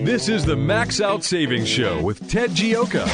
[0.00, 3.04] This is the Max Out Savings Show with Ted Gioka,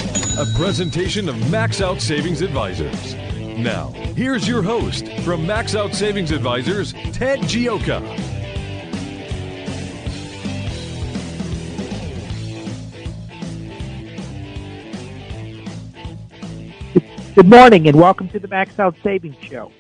[0.40, 3.14] a presentation of Max Out Savings Advisors.
[3.59, 8.00] Now, here's your host from Max Out Savings Advisors, Ted Gioka.
[17.34, 19.70] Good morning and welcome to the Max Out Savings Show.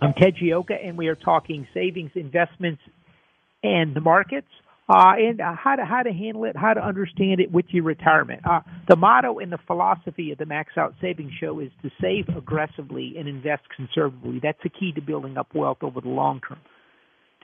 [0.00, 2.82] I'm Ted Gioka and we are talking savings, investments,
[3.62, 4.48] and the markets,
[4.88, 7.84] uh, and uh, how to how to handle it, how to understand it with your
[7.84, 8.40] retirement.
[8.44, 12.28] Uh, the motto and the philosophy of the Max Out Savings Show is to save
[12.36, 14.40] aggressively and invest conservatively.
[14.42, 16.58] That's the key to building up wealth over the long term.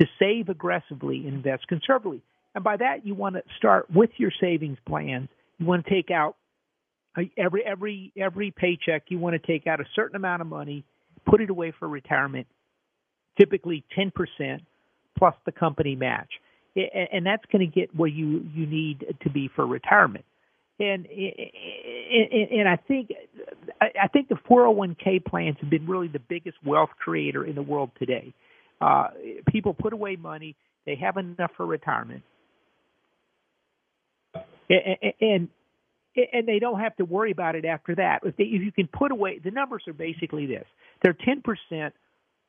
[0.00, 2.22] To save aggressively invest conservatively,
[2.54, 5.28] and by that you want to start with your savings plans.
[5.58, 6.36] You want to take out
[7.36, 10.84] every every every paycheck you want to take out a certain amount of money,
[11.24, 12.46] put it away for retirement,
[13.38, 14.60] typically 10%
[15.16, 16.30] plus the company match.
[17.12, 20.24] And that's going to get where you you need to be for retirement.
[20.80, 23.10] And and I think
[23.80, 27.90] I think the 401k plans have been really the biggest wealth creator in the world
[27.98, 28.32] today.
[28.80, 29.08] Uh,
[29.48, 30.54] people put away money;
[30.86, 32.22] they have enough for retirement,
[34.70, 35.48] and,
[36.32, 38.20] and they don't have to worry about it after that.
[38.22, 40.64] If, they, if you can put away, the numbers are basically this:
[41.02, 41.92] they're ten percent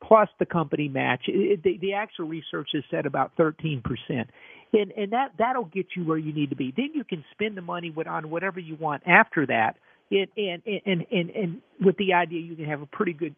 [0.02, 1.22] plus the company match.
[1.26, 4.30] It, the, the actual research has said about thirteen percent,
[4.72, 6.72] and and that that'll get you where you need to be.
[6.76, 9.76] Then you can spend the money with, on whatever you want after that,
[10.10, 13.34] and and and and, and with the idea you can have a pretty good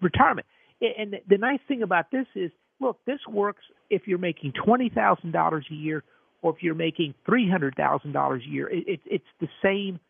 [0.00, 0.46] retirement.
[0.80, 2.50] And the, the nice thing about this is,
[2.80, 6.02] look, this works if you're making twenty thousand dollars a year
[6.42, 10.00] or if you're making three hundred thousand dollars a year, it, it, it's the same.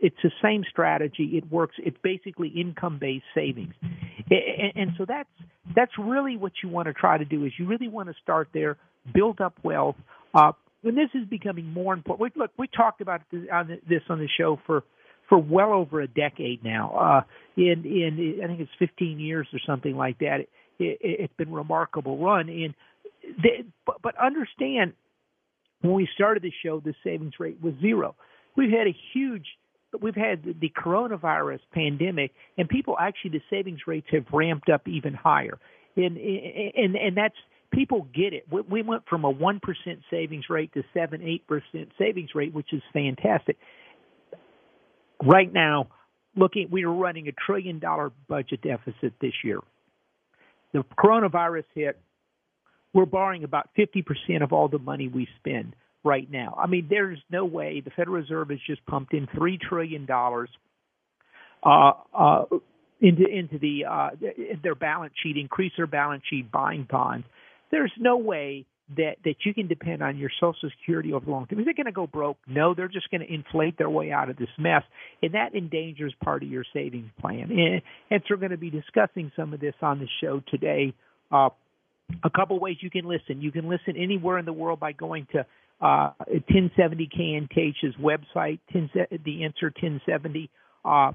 [0.00, 1.32] It's the same strategy.
[1.34, 1.76] It works.
[1.78, 3.74] It's basically income-based savings,
[4.30, 5.28] and, and so that's
[5.74, 7.44] that's really what you want to try to do.
[7.44, 8.76] Is you really want to start there,
[9.12, 9.96] build up wealth.
[10.34, 10.52] Uh,
[10.84, 12.34] and this is becoming more important.
[12.34, 14.84] We, look, we talked about this on, this on the show for
[15.28, 16.92] for well over a decade now.
[16.94, 17.20] Uh,
[17.56, 20.40] in in I think it's 15 years or something like that.
[20.40, 20.48] It,
[20.78, 22.48] it, it's been a remarkable run.
[22.48, 22.74] And
[23.84, 24.92] but, but understand
[25.80, 28.14] when we started the show, the savings rate was zero.
[28.56, 29.46] We've had a huge,
[30.00, 35.14] we've had the coronavirus pandemic, and people actually the savings rates have ramped up even
[35.14, 35.58] higher,
[35.96, 37.36] and and and that's
[37.72, 38.46] people get it.
[38.50, 42.72] We went from a one percent savings rate to seven, eight percent savings rate, which
[42.72, 43.56] is fantastic.
[45.22, 45.88] Right now,
[46.36, 49.60] looking, we are running a trillion dollar budget deficit this year.
[50.72, 51.98] The coronavirus hit
[52.92, 55.74] we're borrowing about 50% of all the money we spend
[56.08, 56.58] right now.
[56.58, 61.92] I mean, there's no way the Federal Reserve has just pumped in $3 trillion uh,
[62.14, 62.44] uh,
[63.00, 64.10] into, into the, uh,
[64.62, 67.26] their balance sheet, increase their balance sheet, buying bonds.
[67.70, 68.64] There's no way
[68.96, 71.60] that, that you can depend on your Social Security over the long term.
[71.60, 72.38] Is it going to go broke?
[72.46, 74.82] No, they're just going to inflate their way out of this mess,
[75.22, 77.50] and that endangers part of your savings plan.
[77.50, 80.94] And, and so we're going to be discussing some of this on the show today.
[81.30, 81.50] Uh,
[82.24, 83.42] a couple ways you can listen.
[83.42, 85.44] You can listen anywhere in the world by going to
[85.80, 88.90] uh, 1070 KNTH's website, 10,
[89.24, 90.50] the answer 1070.
[90.84, 91.12] Uh,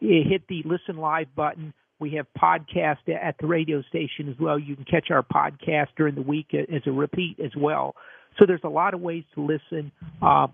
[0.00, 1.72] hit the listen live button.
[1.98, 4.58] We have podcast at the radio station as well.
[4.58, 7.94] You can catch our podcast during the week as a repeat as well.
[8.38, 9.90] So there's a lot of ways to listen.
[10.20, 10.48] Uh,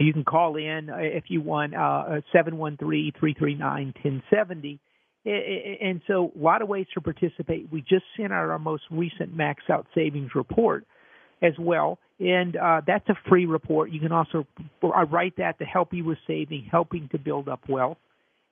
[0.00, 4.80] you can call in if you want, uh, 713 339 1070
[5.24, 7.70] and so, a lot of ways to participate.
[7.70, 10.86] We just sent out our most recent Max Out Savings report
[11.42, 13.90] as well, and uh, that's a free report.
[13.90, 14.46] You can also
[14.82, 17.98] I write that to help you with saving, helping to build up wealth.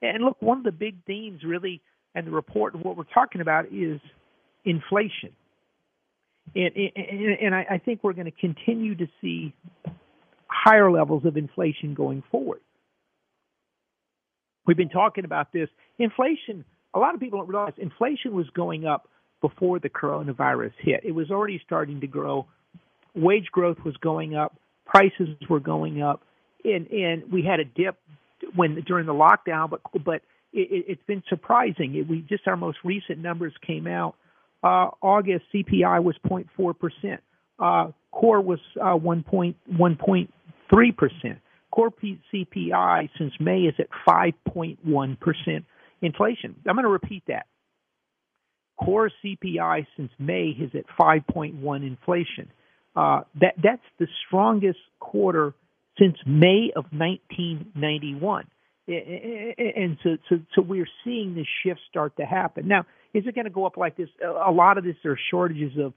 [0.03, 1.81] And look, one of the big themes really,
[2.15, 4.01] and the report what we're talking about is
[4.65, 5.33] inflation.
[6.55, 9.53] And, and, and I think we're going to continue to see
[10.47, 12.61] higher levels of inflation going forward.
[14.67, 15.69] We've been talking about this.
[15.99, 19.09] Inflation, a lot of people don't realize inflation was going up
[19.41, 21.01] before the coronavirus hit.
[21.05, 22.47] It was already starting to grow.
[23.17, 26.23] Wage growth was going up, prices were going up,
[26.65, 27.97] and and we had a dip
[28.55, 30.23] when during the lockdown, but but
[30.53, 31.97] it, it's been surprising.
[31.97, 34.15] It, we just our most recent numbers came out.
[34.63, 37.21] Uh, August CPI was 0.4 percent.
[37.59, 41.39] Uh, core was uh, 1.1.3 percent.
[41.71, 41.93] Core
[42.33, 45.65] CPI since May is at 5.1 percent
[46.03, 46.55] inflation.
[46.67, 47.47] I'm going to repeat that.
[48.79, 52.51] Core CPI since May is at 5.1 inflation.
[52.97, 55.53] Uh, that that's the strongest quarter
[55.99, 58.47] since May of 1991.
[58.89, 62.69] And so, so, so we're seeing this shift start to happen.
[62.69, 64.09] Now, is it going to go up like this?
[64.25, 65.93] A lot of this, are shortages of,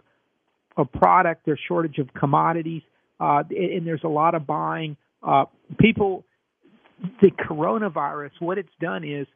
[0.75, 2.81] of product, there's shortage of commodities,
[3.19, 4.97] uh, and there's a lot of buying.
[5.21, 5.45] Uh,
[5.79, 6.23] people,
[7.21, 9.27] the coronavirus, what it's done is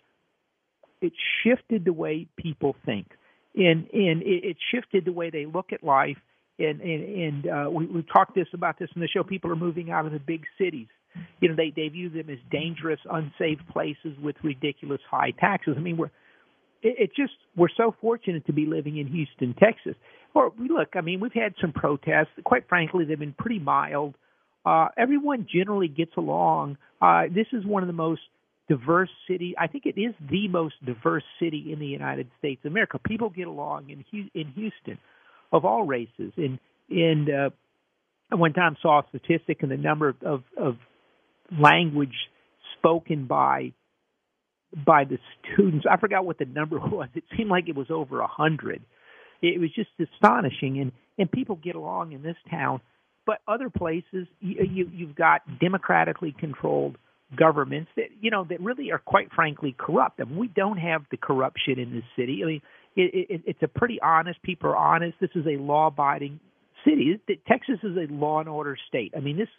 [1.01, 1.13] it
[1.43, 3.07] shifted the way people think,
[3.55, 6.17] and and it shifted the way they look at life.
[6.59, 9.23] And and, and uh, we we talked this about this in the show.
[9.23, 10.87] People are moving out of the big cities.
[11.41, 15.75] You know, they they view them as dangerous, unsafe places with ridiculous high taxes.
[15.77, 16.11] I mean, we're
[16.81, 19.95] it, it just we're so fortunate to be living in Houston, Texas.
[20.35, 22.29] Or we look, I mean, we've had some protests.
[22.43, 24.15] Quite frankly, they've been pretty mild.
[24.65, 26.77] Uh, everyone generally gets along.
[27.01, 28.21] Uh, this is one of the most
[28.69, 29.53] diverse city.
[29.59, 32.99] I think it is the most diverse city in the United States of America.
[32.99, 34.03] People get along in
[34.33, 34.97] in Houston,
[35.53, 36.33] of all races.
[36.35, 36.59] And
[36.89, 37.49] and uh,
[38.31, 40.75] I one time saw a statistic and the number of, of, of
[41.57, 42.15] language
[42.77, 43.71] spoken by
[44.85, 45.19] by the
[45.53, 45.85] students.
[45.89, 47.07] I forgot what the number was.
[47.13, 48.81] It seemed like it was over a hundred.
[49.41, 52.81] It was just astonishing, and and people get along in this town.
[53.25, 56.97] But other places, you, you you've got democratically controlled
[57.37, 60.19] governments that you know that really are quite frankly corrupt.
[60.19, 62.41] I mean, we don't have the corruption in this city.
[62.43, 62.61] I mean,
[62.95, 64.41] it, it, it's a pretty honest.
[64.43, 65.17] People are honest.
[65.19, 66.39] This is a law-abiding
[66.85, 67.19] city.
[67.47, 69.13] Texas is a law and order state.
[69.15, 69.49] I mean, this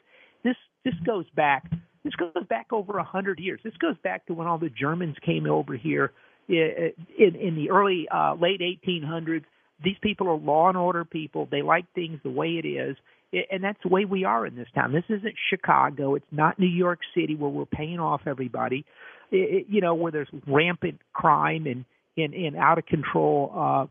[0.43, 1.71] this this goes back.
[2.05, 3.61] This goes back over a hundred years.
[3.65, 6.13] This goes back to when all the Germans came over here
[6.49, 6.89] eh, eh,
[7.19, 9.45] in in the early uh, late 1800s.
[9.83, 11.49] These people are law and order people.
[11.51, 12.97] They like things the way it is
[13.33, 14.93] eh, and that's the way we are in this town.
[14.93, 16.15] This isn't Chicago.
[16.15, 18.85] It's not New York City where we're paying off everybody.
[19.33, 21.85] It, you know, where there's rampant crime and
[22.17, 23.87] and, and out of control, uh,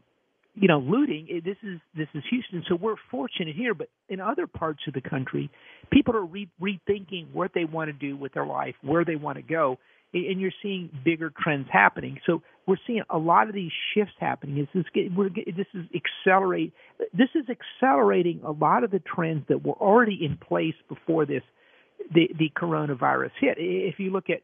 [0.56, 1.42] you know, looting.
[1.44, 3.74] This is this is Houston, so we're fortunate here.
[3.74, 5.50] But in other parts of the country,
[5.92, 9.38] people are re- rethinking what they want to do with their life, where they want
[9.38, 9.80] to go,
[10.14, 12.20] and you're seeing bigger trends happening.
[12.26, 14.68] So we're seeing a lot of these shifts happening.
[14.74, 16.74] This is we're, this is accelerate.
[17.14, 21.44] This is accelerating a lot of the trends that were already in place before this
[22.14, 23.58] the the coronavirus hit.
[23.58, 24.42] If you look at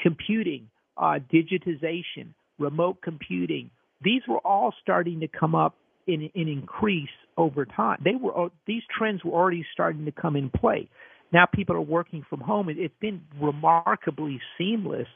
[0.00, 3.70] computing, uh, digitization, remote computing,
[4.02, 5.74] these were all starting to come up
[6.06, 8.00] in, in increase over time.
[8.04, 10.88] They were these trends were already starting to come in play.
[11.32, 12.68] Now people are working from home.
[12.68, 15.08] It, has been remarkably seamless.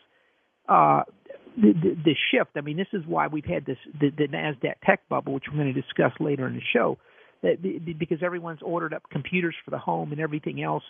[0.69, 1.03] Uh,
[1.57, 2.51] the, the, the shift.
[2.57, 5.59] I mean, this is why we've had this the, the Nasdaq tech bubble, which we're
[5.59, 6.99] going to discuss later in the show.
[7.43, 10.85] That the, because everyone's ordered up computers for the home and everything else,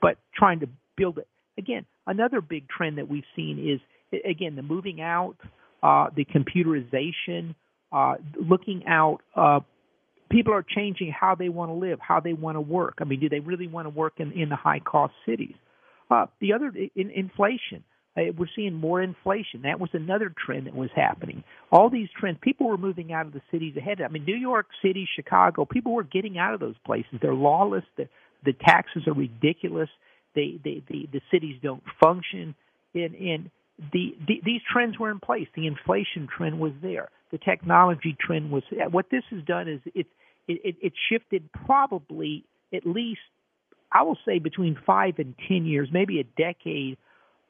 [0.00, 1.26] but trying to build it
[1.58, 1.86] again.
[2.06, 5.36] Another big trend that we've seen is again the moving out,
[5.82, 7.54] uh, the computerization,
[7.92, 9.60] uh, looking out uh,
[10.30, 12.98] people are changing how they want to live, how they want to work.
[13.00, 15.54] I mean, do they really want to work in, in the high cost cities?
[16.10, 17.84] Uh, the other, in, inflation.
[18.16, 19.62] Uh, we're seeing more inflation.
[19.62, 21.44] That was another trend that was happening.
[21.70, 24.00] All these trends, people were moving out of the cities ahead.
[24.00, 27.18] I mean, New York City, Chicago, people were getting out of those places.
[27.20, 27.84] They're lawless.
[27.98, 28.08] The,
[28.44, 29.90] the taxes are ridiculous.
[30.34, 32.54] They, they, the, the cities don't function.
[32.94, 33.50] And, and
[33.92, 35.48] the, the, these trends were in place.
[35.54, 40.06] The inflation trend was there the technology trend was what this has done is it
[40.48, 43.20] it, it shifted probably at least
[43.92, 46.98] I will say between five and ten years, maybe a decade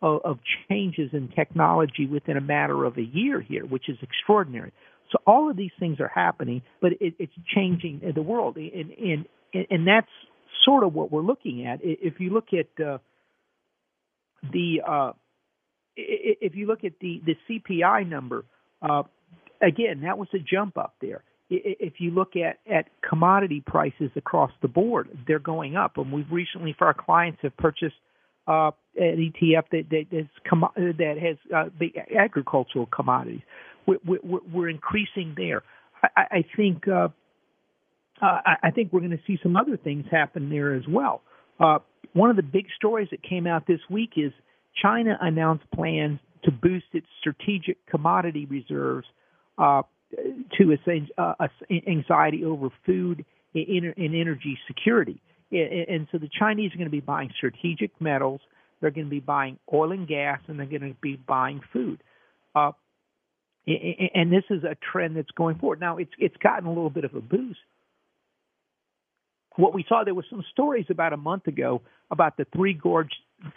[0.02, 4.72] of, of changes in technology within a matter of a year here, which is extraordinary.
[5.10, 9.26] So all of these things are happening, but it, it's changing the world, and, and
[9.70, 10.10] and that's
[10.64, 11.80] sort of what we're looking at.
[11.82, 12.98] If you look at uh,
[14.52, 15.12] the uh,
[15.96, 18.44] if you look at the the CPI number,
[18.82, 19.02] uh,
[19.62, 21.22] again, that was a jump up there.
[21.48, 25.96] If you look at, at commodity prices across the board, they're going up.
[25.96, 27.94] And we've recently, for our clients, have purchased
[28.48, 30.26] uh, an ETF that that, has,
[30.98, 33.42] that has uh, the agricultural commodities.
[33.86, 35.62] We're, we're, we're increasing there.
[36.02, 37.08] I, I think uh,
[38.20, 41.22] uh, I think we're going to see some other things happen there as well.
[41.60, 41.78] Uh,
[42.12, 44.32] one of the big stories that came out this week is
[44.80, 49.06] China announced plans to boost its strategic commodity reserves
[49.58, 49.82] uh,
[50.58, 50.76] to
[51.18, 51.34] uh,
[51.86, 55.20] anxiety over food and energy security.
[55.50, 58.40] And so the Chinese are going to be buying strategic metals,
[58.80, 62.02] they're going to be buying oil and gas, and they're going to be buying food.
[62.54, 62.72] Uh,
[63.66, 65.80] and this is a trend that's going forward.
[65.80, 67.58] Now it's it's gotten a little bit of a boost.
[69.56, 73.10] What we saw there was some stories about a month ago about the Three Gorge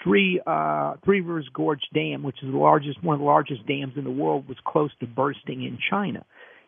[0.04, 3.94] Three uh, Three Rivers Gorge Dam, which is the largest one of the largest dams
[3.96, 6.26] in the world, was close to bursting in China,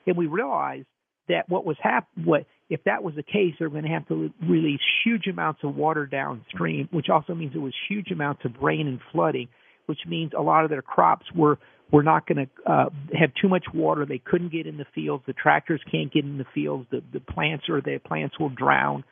[0.07, 0.87] and we realized
[1.27, 4.31] that what was hap- what if that was the case, they're going to have to
[4.47, 8.87] release huge amounts of water downstream, which also means there was huge amounts of rain
[8.87, 9.49] and flooding,
[9.87, 11.59] which means a lot of their crops were
[11.91, 12.85] were not going to uh,
[13.19, 14.05] have too much water.
[14.05, 15.25] They couldn't get in the fields.
[15.27, 16.87] The tractors can't get in the fields.
[16.91, 19.03] The the plants or the plants will drown,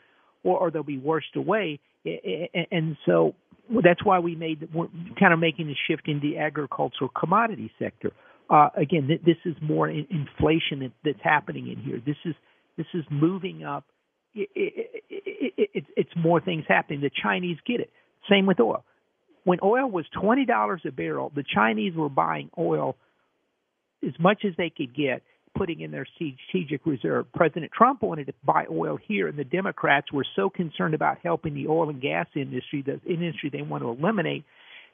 [0.44, 1.82] or, or they'll be washed away.
[2.72, 3.36] And so
[3.84, 4.88] that's why we made we're
[5.20, 8.12] kind of making the shift in the agricultural commodity sector.
[8.50, 12.02] Uh, again, th- this is more in- inflation that, that's happening in here.
[12.04, 12.36] This is
[12.78, 13.86] this is moving up.
[14.34, 17.02] It, it, it, it, it's more things happening.
[17.02, 17.92] The Chinese get it.
[18.30, 18.84] Same with oil.
[19.44, 22.96] When oil was twenty dollars a barrel, the Chinese were buying oil
[24.06, 25.24] as much as they could get,
[25.56, 27.26] putting in their strategic reserve.
[27.34, 31.54] President Trump wanted to buy oil here, and the Democrats were so concerned about helping
[31.54, 34.46] the oil and gas industry, the industry they want to eliminate,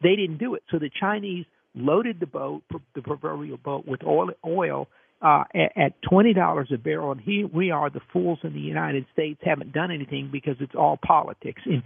[0.01, 0.63] they didn't do it.
[0.71, 1.45] So the Chinese
[1.75, 2.63] loaded the boat,
[2.95, 4.87] the proverbial boat, with oil, oil
[5.21, 8.59] uh, at, at twenty dollars a barrel, and here we are, the fools in the
[8.59, 11.83] United States haven't done anything because it's all politics, and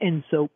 [0.00, 0.48] and so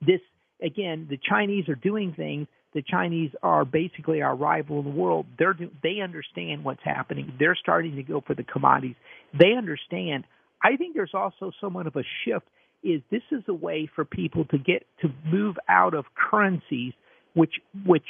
[0.00, 0.20] this
[0.62, 2.46] again, the Chinese are doing things.
[2.74, 5.26] The Chinese are basically our rival in the world.
[5.38, 7.32] They're they understand what's happening.
[7.38, 8.96] They're starting to go for the commodities.
[9.38, 10.24] They understand.
[10.62, 12.46] I think there's also somewhat of a shift.
[12.82, 16.94] Is this is a way for people to get to move out of currencies,
[17.34, 17.54] which
[17.86, 18.02] which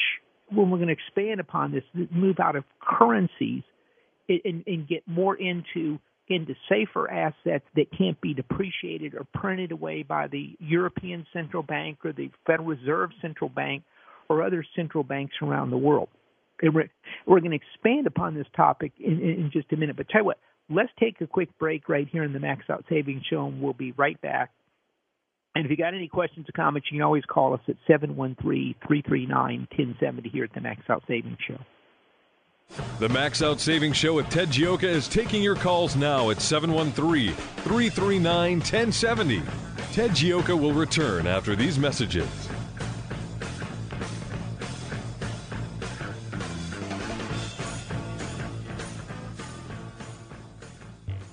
[0.50, 3.62] when we're going to expand upon this, move out of currencies
[4.28, 10.02] and, and get more into into safer assets that can't be depreciated or printed away
[10.02, 13.82] by the European Central Bank or the Federal Reserve Central Bank
[14.32, 16.08] or other central banks around the world.
[16.62, 16.88] We're,
[17.26, 20.26] we're going to expand upon this topic in, in just a minute, but tell you
[20.26, 20.38] what,
[20.70, 23.72] let's take a quick break right here in the Max Out Savings Show, and we'll
[23.72, 24.50] be right back.
[25.54, 30.30] And if you got any questions or comments, you can always call us at 713-339-1070
[30.30, 31.58] here at the Max Out Savings Show.
[33.00, 37.34] The Max Out Savings Show with Ted Gioka is taking your calls now at 713
[37.34, 39.42] 339 1070.
[39.92, 42.48] Ted Gioka will return after these messages.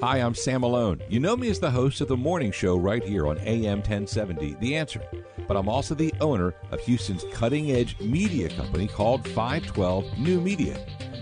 [0.02, 1.02] Hi, I'm Sam Malone.
[1.10, 4.56] You know me as the host of the morning show right here on AM 1070,
[4.62, 5.02] The Answer.
[5.46, 10.80] But I'm also the owner of Houston's cutting edge media company called 512 New Media.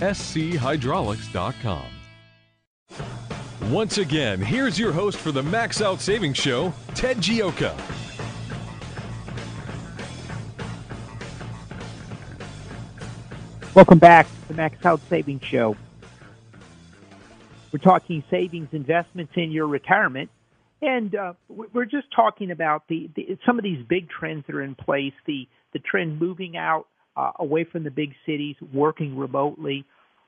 [0.00, 1.86] schydraulics.com.
[3.70, 7.74] Once again, here's your host for the Max Out Savings Show, Ted Gioka.
[13.74, 15.76] Welcome back to the Max Out Savings Show.
[17.72, 20.30] We're talking savings investments in your retirement,
[20.80, 24.62] and uh, we're just talking about the, the, some of these big trends that are
[24.62, 25.14] in place.
[25.26, 26.86] The the trend moving out
[27.16, 29.84] uh, away from the big cities, working remotely.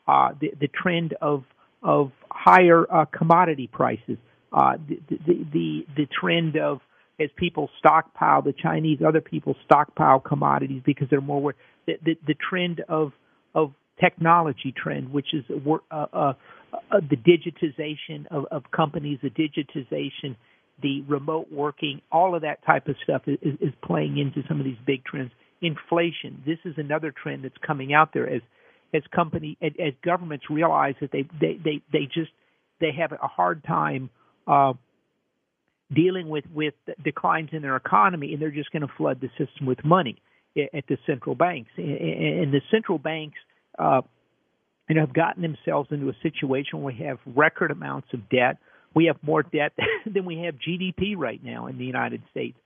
[0.06, 1.44] Uh, the the trend of
[1.82, 4.18] of higher uh, commodity prices.
[4.52, 6.80] Uh, the, the the the trend of
[7.18, 11.54] as people stockpile the Chinese, other people stockpile commodities because they're more.
[11.86, 13.12] The the, the trend of
[13.54, 16.32] of technology trend, which is uh, uh,
[16.72, 20.36] uh, the digitization of, of companies, the digitization,
[20.82, 24.64] the remote working, all of that type of stuff is, is playing into some of
[24.64, 25.30] these big trends.
[25.62, 28.42] Inflation, this is another trend that's coming out there as
[28.94, 32.30] as company as, as governments realize that they they they they just
[32.80, 34.10] they have a hard time
[34.46, 34.72] uh,
[35.94, 39.66] dealing with with declines in their economy, and they're just going to flood the system
[39.66, 40.16] with money
[40.56, 41.70] at the central banks.
[41.76, 43.38] And the central banks,
[43.78, 44.02] uh,
[44.88, 48.56] you know, have gotten themselves into a situation where we have record amounts of debt.
[48.94, 49.72] We have more debt
[50.06, 52.56] than we have GDP right now in the United States.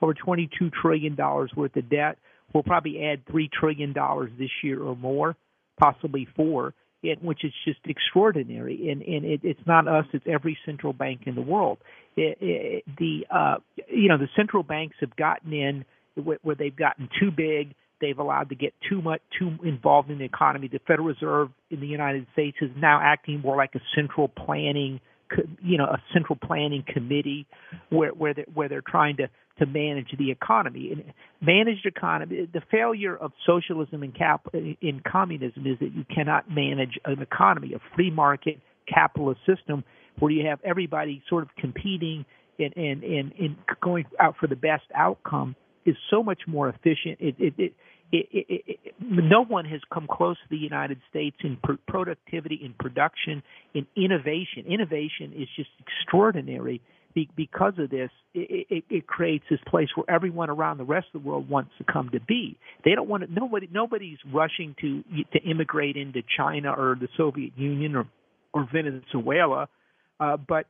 [0.00, 2.18] Over $22 trillion worth of debt.
[2.54, 3.92] We'll probably add $3 trillion
[4.38, 5.36] this year or more,
[5.78, 8.90] possibly four, it, which is just extraordinary.
[8.90, 11.78] And, and it, it's not us, it's every central bank in the world.
[12.16, 13.56] It, it, the, uh,
[13.88, 15.84] you know, the central banks have gotten in
[16.14, 17.74] where they've gotten too big.
[18.00, 20.68] They've allowed to get too much too involved in the economy.
[20.68, 25.00] The Federal Reserve in the United States is now acting more like a central planning,
[25.62, 27.46] you know, a central planning committee,
[27.90, 29.28] where where they're, where they're trying to
[29.58, 30.90] to manage the economy.
[30.92, 31.04] And
[31.40, 36.98] managed economy, the failure of socialism and cap in communism is that you cannot manage
[37.04, 38.58] an economy, a free market
[38.92, 39.84] capitalist system
[40.18, 42.24] where you have everybody sort of competing
[42.58, 45.54] and and and, and going out for the best outcome
[45.84, 47.18] is so much more efficient.
[47.20, 47.74] It, it, it,
[48.14, 52.60] it, it, it, no one has come close to the United States in pr- productivity,
[52.62, 53.42] in production,
[53.74, 54.64] in innovation.
[54.68, 56.80] Innovation is just extraordinary.
[57.14, 61.28] Be- because of this, it, creates this place where everyone around the rest of the
[61.28, 62.56] world wants to come to be.
[62.84, 63.32] They don't want to.
[63.32, 68.06] Nobody, nobody's rushing to to immigrate into China or the Soviet Union or
[68.52, 69.68] or Venezuela,
[70.20, 70.66] uh, but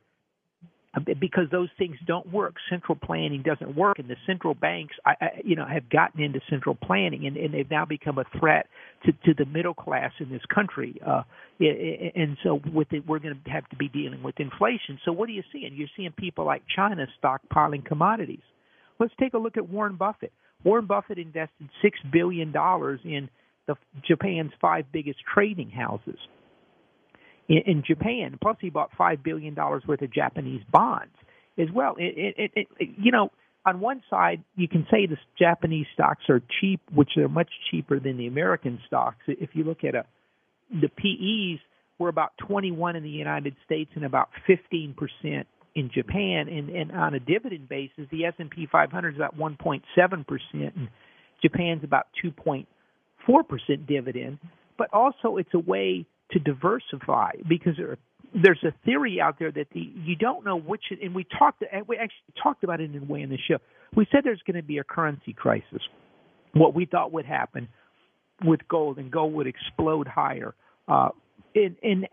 [1.03, 2.55] because those things don't work.
[2.69, 6.39] Central planning doesn't work, and the central banks, I, I, you know, have gotten into
[6.49, 8.67] central planning, and, and they've now become a threat
[9.05, 10.99] to, to the middle class in this country.
[11.05, 11.23] Uh,
[11.59, 14.99] and so, with it, we're going to have to be dealing with inflation.
[15.03, 15.75] So, what are you seeing?
[15.75, 18.43] You're seeing people like China stockpiling commodities.
[18.99, 20.31] Let's take a look at Warren Buffett.
[20.63, 23.29] Warren Buffett invested six billion dollars in
[23.67, 23.75] the
[24.07, 26.17] Japan's five biggest trading houses
[27.47, 28.37] in, in Japan.
[28.41, 31.15] Plus, he bought five billion dollars worth of Japanese bonds
[31.57, 31.95] as well.
[31.97, 33.31] It, it, it, it, you know,
[33.65, 37.99] on one side, you can say the Japanese stocks are cheap, which they're much cheaper
[37.99, 39.17] than the American stocks.
[39.27, 40.05] If you look at a,
[40.69, 41.61] the PEs
[41.97, 46.91] were about 21 in the United States and about 15 percent in Japan, and, and
[46.91, 49.81] on a dividend basis, the S&P 500 is about 1.7
[50.27, 50.89] percent, and
[51.41, 54.39] Japan's about 2.4 percent dividend.
[54.77, 57.97] But also, it's a way to diversify because there,
[58.33, 61.97] there's a theory out there that the you don't know which and we talked we
[61.97, 63.57] actually talked about it in a way in the show.
[63.95, 65.81] We said there's going to be a currency crisis.
[66.53, 67.69] What we thought would happen
[68.43, 70.53] with gold and gold would explode higher.
[70.87, 71.09] Uh,
[71.53, 72.07] and, and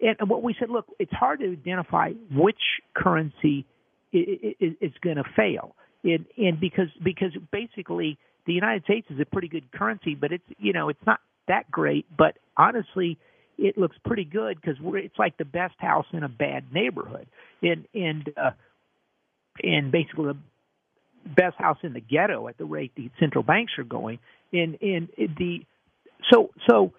[0.00, 2.60] and what we said, look, it's hard to identify which
[2.94, 3.64] currency
[4.12, 5.74] is, is going to fail.
[6.02, 10.44] And, and because because basically the United States is a pretty good currency, but it's
[10.58, 12.04] you know it's not that great.
[12.16, 13.18] But honestly,
[13.58, 17.26] it looks pretty good because it's like the best house in a bad neighborhood,
[17.62, 18.50] and and uh,
[19.62, 20.38] and basically the
[21.36, 24.18] best house in the ghetto at the rate the central banks are going,
[24.52, 25.60] and and the
[26.30, 26.92] so so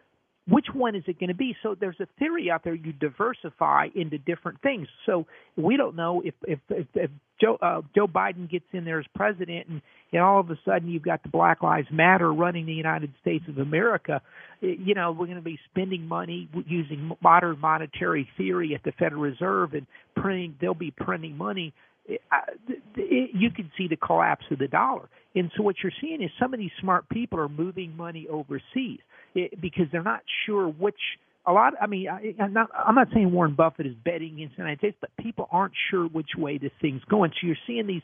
[0.47, 1.55] which one is it going to be?
[1.63, 4.87] So there's a theory out there you diversify into different things.
[5.05, 7.11] So we don't know if if, if, if
[7.41, 9.81] Joe uh, Joe Biden gets in there as president, and,
[10.13, 13.43] and all of a sudden you've got the Black Lives Matter running the United States
[13.49, 14.21] of America.
[14.61, 19.21] You know we're going to be spending money using modern monetary theory at the Federal
[19.21, 20.55] Reserve and printing.
[20.61, 21.73] They'll be printing money
[22.07, 25.09] you can see the collapse of the dollar.
[25.33, 28.99] And so what you're seeing is some of these smart people are moving money overseas
[29.33, 30.99] because they're not sure which.
[31.47, 31.73] A lot.
[31.79, 32.69] I mean, I, I'm not.
[32.73, 36.07] I'm not saying Warren Buffett is betting against the United States, but people aren't sure
[36.07, 37.31] which way this thing's going.
[37.39, 38.01] So you're seeing these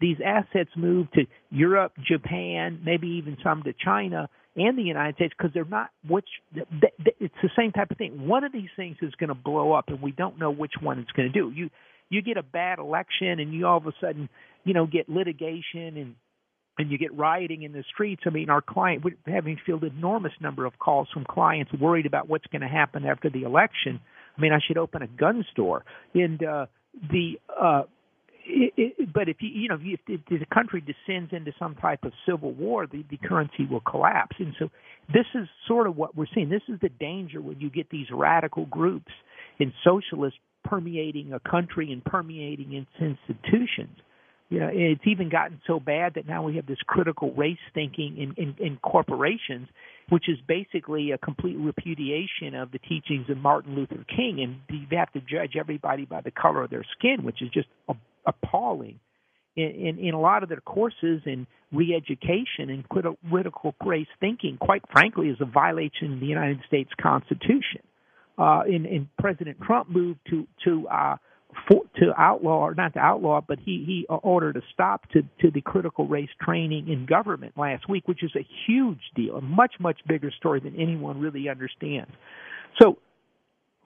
[0.00, 5.34] these assets move to Europe, Japan, maybe even some to China and the United States
[5.36, 8.26] because they're not which it's the same type of thing.
[8.28, 10.98] One of these things is going to blow up, and we don't know which one
[10.98, 11.50] it's going to do.
[11.54, 11.70] You
[12.10, 14.28] you get a bad election, and you all of a sudden
[14.64, 16.14] you know get litigation and
[16.78, 18.22] and you get rioting in the streets.
[18.26, 22.28] I mean, our client we're having fielded enormous number of calls from clients worried about
[22.28, 24.00] what's going to happen after the election.
[24.36, 25.84] I mean, I should open a gun store,
[26.14, 26.66] and uh,
[27.10, 27.82] the uh,
[28.46, 32.04] it, it, but if you you know if, if the country descends into some type
[32.04, 34.36] of civil war, the, the currency will collapse.
[34.38, 34.68] And so
[35.12, 36.48] this is sort of what we're seeing.
[36.48, 39.12] This is the danger when you get these radical groups
[39.60, 43.96] and socialists permeating a country and permeating its institutions.
[44.50, 48.34] Know, it's even gotten so bad that now we have this critical race thinking in,
[48.36, 49.66] in, in corporations,
[50.10, 54.96] which is basically a complete repudiation of the teachings of Martin Luther King, and you
[54.96, 57.68] have to judge everybody by the color of their skin, which is just
[58.26, 59.00] appalling.
[59.56, 64.82] In, in, in a lot of their courses in re-education and critical race thinking, quite
[64.92, 67.80] frankly, is a violation of the United States Constitution.
[68.36, 71.16] Uh, and, and President Trump moved to to uh,
[71.68, 75.50] for, to outlaw or not to outlaw, but he he ordered a stop to to
[75.50, 79.74] the critical race training in government last week, which is a huge deal, a much
[79.78, 82.10] much bigger story than anyone really understands.
[82.80, 82.98] So,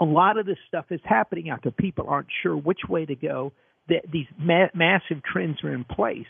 [0.01, 1.73] a lot of this stuff is happening out there.
[1.73, 3.53] People aren't sure which way to go.
[3.89, 6.27] That these ma- massive trends are in place.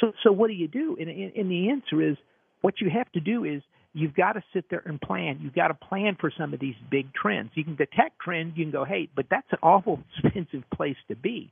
[0.00, 0.96] So so what do you do?
[0.98, 2.16] And, and, and the answer is
[2.62, 3.62] what you have to do is
[3.96, 5.40] you've got to sit there and plan.
[5.42, 7.50] You've got to plan for some of these big trends.
[7.54, 11.16] You can detect trends, you can go, hey, but that's an awful expensive place to
[11.16, 11.50] be.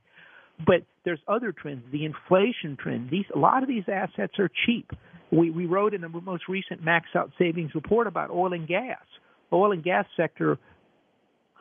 [0.65, 3.09] But there's other trends, the inflation trend.
[3.09, 4.91] These a lot of these assets are cheap.
[5.31, 9.01] We we wrote in the most recent max out savings report about oil and gas.
[9.51, 10.57] Oil and gas sector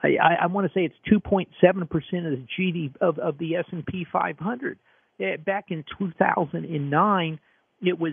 [0.05, 3.57] I, I, I want to say it's 2.7 percent of the GDP of, of the
[3.57, 4.79] S&P 500.
[5.21, 7.41] Eh, back in 2009,
[7.83, 8.13] it was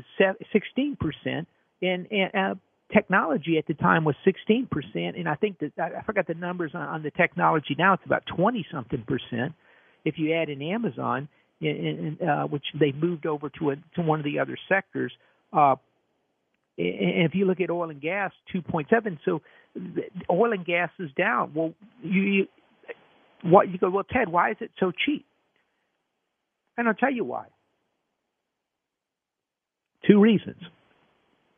[0.53, 1.47] 16 percent,
[1.81, 2.55] and, and uh,
[2.93, 6.71] technology at the time was 16 percent, and I think that I forgot the numbers
[6.73, 7.93] on, on the technology now.
[7.93, 9.53] It's about 20 something percent.
[10.03, 11.27] If you add in Amazon,
[11.59, 15.11] in, in, uh, which they moved over to a to one of the other sectors,
[15.53, 15.75] uh,
[16.77, 19.19] and if you look at oil and gas, 2.7.
[19.25, 19.41] So
[20.29, 21.51] oil and gas is down.
[21.53, 22.47] Well, you, you
[23.43, 25.25] what you go, well, Ted, why is it so cheap?
[26.77, 27.45] And I'll tell you why.
[30.07, 30.61] Two reasons.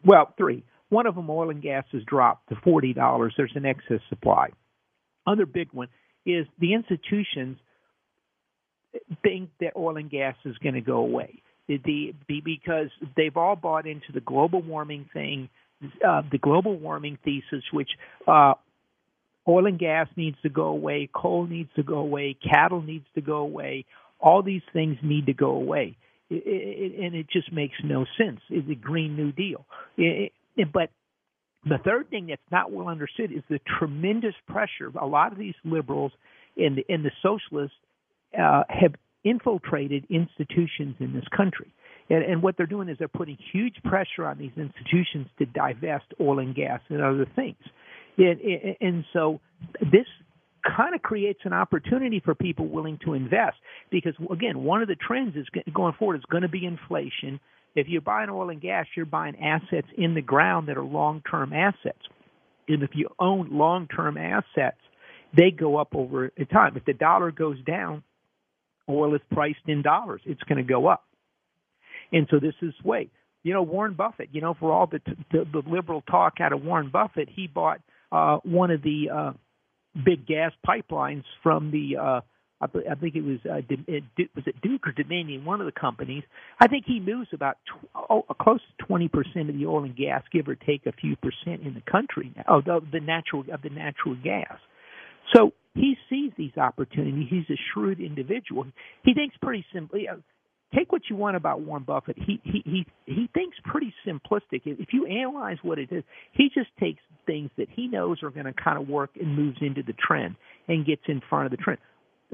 [0.06, 0.63] Well, three.
[0.89, 3.34] One of them, oil and gas has dropped to forty dollars.
[3.36, 4.50] There's an excess supply.
[5.26, 5.88] Other big one
[6.26, 7.58] is the institutions
[9.24, 11.42] think that oil and gas is going to go away.
[11.68, 11.80] The,
[12.28, 15.50] the, because they've all bought into the global warming thing
[16.06, 17.89] uh, the global warming thesis, which
[18.28, 18.54] uh,
[19.48, 23.22] oil and gas needs to go away, coal needs to go away, cattle needs to
[23.22, 23.86] go away.
[24.20, 25.98] All these things need to go away,
[26.30, 28.40] it, it, and it just makes no sense.
[28.50, 29.66] It's a Green New Deal.
[29.98, 30.32] It,
[30.72, 30.90] but
[31.66, 34.92] the third thing that's not well understood is the tremendous pressure.
[35.00, 36.12] A lot of these liberals
[36.58, 37.78] and the, and the socialists
[38.38, 41.74] uh, have infiltrated institutions in this country.
[42.10, 46.06] And, and what they're doing is they're putting huge pressure on these institutions to divest
[46.20, 47.56] oil and gas and other things.
[48.18, 48.40] And,
[48.82, 49.40] and so
[49.80, 50.06] this
[50.63, 53.58] kind of creates an opportunity for people willing to invest
[53.91, 57.39] because again one of the trends is going forward is going to be inflation
[57.76, 61.21] if you're buying oil and gas you're buying assets in the ground that are long
[61.30, 62.02] term assets
[62.67, 64.78] and if you own long term assets
[65.36, 68.04] they go up over time if the dollar goes down
[68.89, 71.04] oil is priced in dollars it's going to go up
[72.13, 73.10] and so this is way.
[73.41, 74.30] You know, Warren Buffett.
[74.32, 77.82] You know, for all the the, the liberal talk out of Warren Buffett, he bought
[78.12, 79.34] uh, one of the uh,
[80.06, 81.97] big gas pipelines from the.
[81.97, 82.21] Uh,
[82.62, 83.60] I think it was uh,
[84.36, 86.23] was it Duke or Dominion, one of the companies.
[86.62, 89.95] I think he moves about tw- oh, close to twenty percent of the oil and
[89.95, 93.62] gas, give or take a few percent in the country of oh, the natural of
[93.63, 94.58] the natural gas.
[95.36, 97.27] So he sees these opportunities.
[97.29, 98.65] He's a shrewd individual.
[99.03, 100.08] He thinks pretty simply.
[100.76, 102.18] Take what you want about Warren Buffett.
[102.18, 104.62] He he he he thinks pretty simplistic.
[104.66, 108.46] If you analyze what it is, he just takes things that he knows are going
[108.46, 110.36] to kind of work and moves into the trend
[110.68, 111.80] and gets in front of the trend.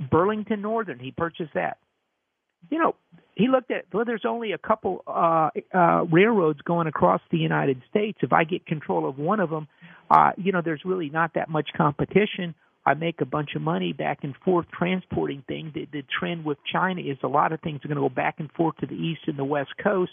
[0.10, 1.78] Burlington Northern, he purchased that.
[2.70, 2.96] You know,
[3.36, 7.82] he looked at well, there's only a couple uh, uh, railroads going across the United
[7.90, 8.20] States.
[8.22, 9.68] If I get control of one of them,
[10.10, 12.56] uh, you know, there's really not that much competition
[12.90, 15.76] I make a bunch of money back and forth transporting things.
[15.76, 18.40] The, the trend with China is a lot of things are going to go back
[18.40, 20.12] and forth to the east and the west coast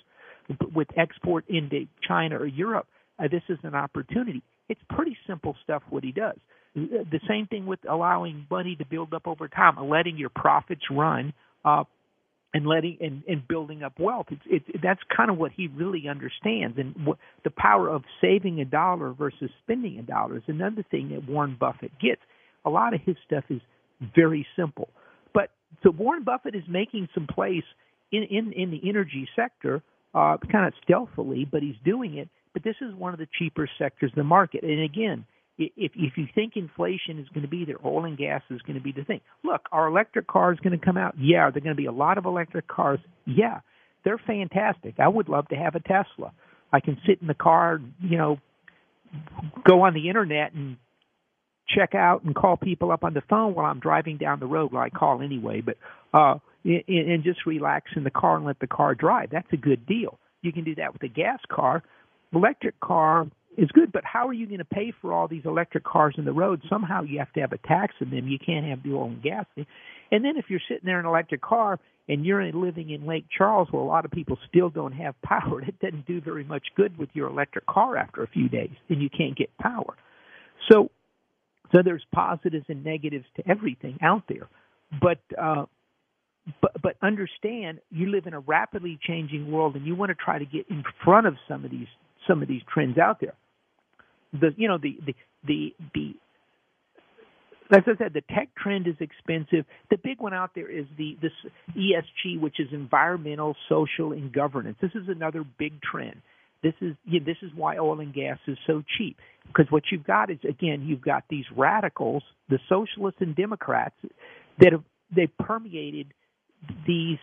[0.74, 2.86] with export into China or Europe.
[3.18, 4.42] Uh, this is an opportunity.
[4.68, 6.36] It's pretty simple stuff what he does.
[6.74, 11.32] The same thing with allowing money to build up over time, letting your profits run.
[11.64, 11.84] Uh,
[12.54, 14.26] and letting and, and building up wealth.
[14.30, 18.60] It's, it, that's kind of what he really understands, and what, the power of saving
[18.60, 22.22] a dollar versus spending a dollar is another thing that Warren Buffett gets.
[22.66, 23.60] A lot of his stuff is
[24.14, 24.88] very simple,
[25.32, 25.50] but
[25.82, 27.64] so Warren Buffett is making some place
[28.12, 29.82] in in, in the energy sector,
[30.14, 32.28] uh, kind of stealthily, but he's doing it.
[32.52, 35.24] But this is one of the cheaper sectors of the market, and again,
[35.58, 38.76] if if you think inflation is going to be there, oil and gas is going
[38.76, 39.20] to be the thing.
[39.42, 41.14] Look, are electric cars going to come out?
[41.18, 41.38] Yeah.
[41.38, 43.00] Are there going to be a lot of electric cars?
[43.26, 43.60] Yeah.
[44.04, 44.96] They're fantastic.
[45.00, 46.32] I would love to have a Tesla.
[46.72, 48.38] I can sit in the car, you know,
[49.66, 50.76] go on the internet and
[51.68, 54.72] check out and call people up on the phone while I'm driving down the road.
[54.72, 55.76] Well, I call anyway, but
[56.14, 59.30] uh, and just relax in the car and let the car drive.
[59.30, 60.18] That's a good deal.
[60.42, 61.82] You can do that with a gas car.
[62.32, 63.26] Electric car
[63.56, 66.24] is good, but how are you going to pay for all these electric cars in
[66.24, 66.62] the road?
[66.68, 68.28] Somehow you have to have a tax on them.
[68.28, 69.46] You can't have the oil and gas.
[69.56, 73.24] And then if you're sitting there in an electric car and you're living in Lake
[73.36, 76.66] Charles where a lot of people still don't have power, it doesn't do very much
[76.76, 79.94] good with your electric car after a few days, and you can't get power.
[80.70, 80.90] So,
[81.72, 84.48] so there's positives and negatives to everything out there,
[85.00, 85.18] but.
[85.40, 85.66] uh
[86.62, 90.38] but but understand you live in a rapidly changing world and you want to try
[90.38, 91.88] to get in front of some of these
[92.28, 93.34] some of these trends out there
[94.32, 96.14] the you know the the the the
[97.68, 99.64] as I said, the tech trend is expensive.
[99.90, 101.32] The big one out there is the this
[101.76, 104.76] ESG, which is environmental, social, and governance.
[104.80, 106.22] This is another big trend.
[106.62, 109.16] This is you know, this is why oil and gas is so cheap
[109.48, 113.94] because what you've got is again you've got these radicals, the socialists and Democrats,
[114.58, 116.08] that have they permeated
[116.86, 117.18] these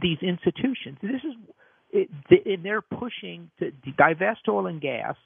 [0.00, 0.98] these institutions.
[1.02, 2.06] This is
[2.46, 5.16] and they're pushing to divest oil and gas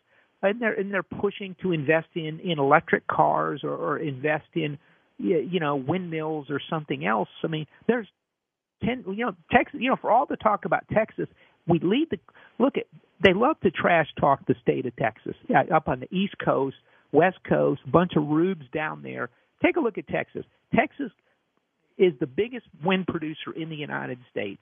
[0.44, 4.78] and they're and they're pushing to invest in in electric cars or, or invest in
[5.18, 7.28] you know windmills or something else.
[7.42, 8.06] I mean, there's
[8.84, 9.80] ten you know Texas.
[9.80, 11.28] You know, for all the talk about Texas,
[11.66, 12.18] we lead the
[12.58, 12.84] look at.
[13.22, 15.34] They love to trash talk the state of Texas.
[15.72, 16.76] Up on the East Coast,
[17.12, 19.30] West Coast, bunch of rubes down there.
[19.64, 20.44] Take a look at Texas.
[20.74, 21.10] Texas
[21.96, 24.60] is the biggest wind producer in the United States.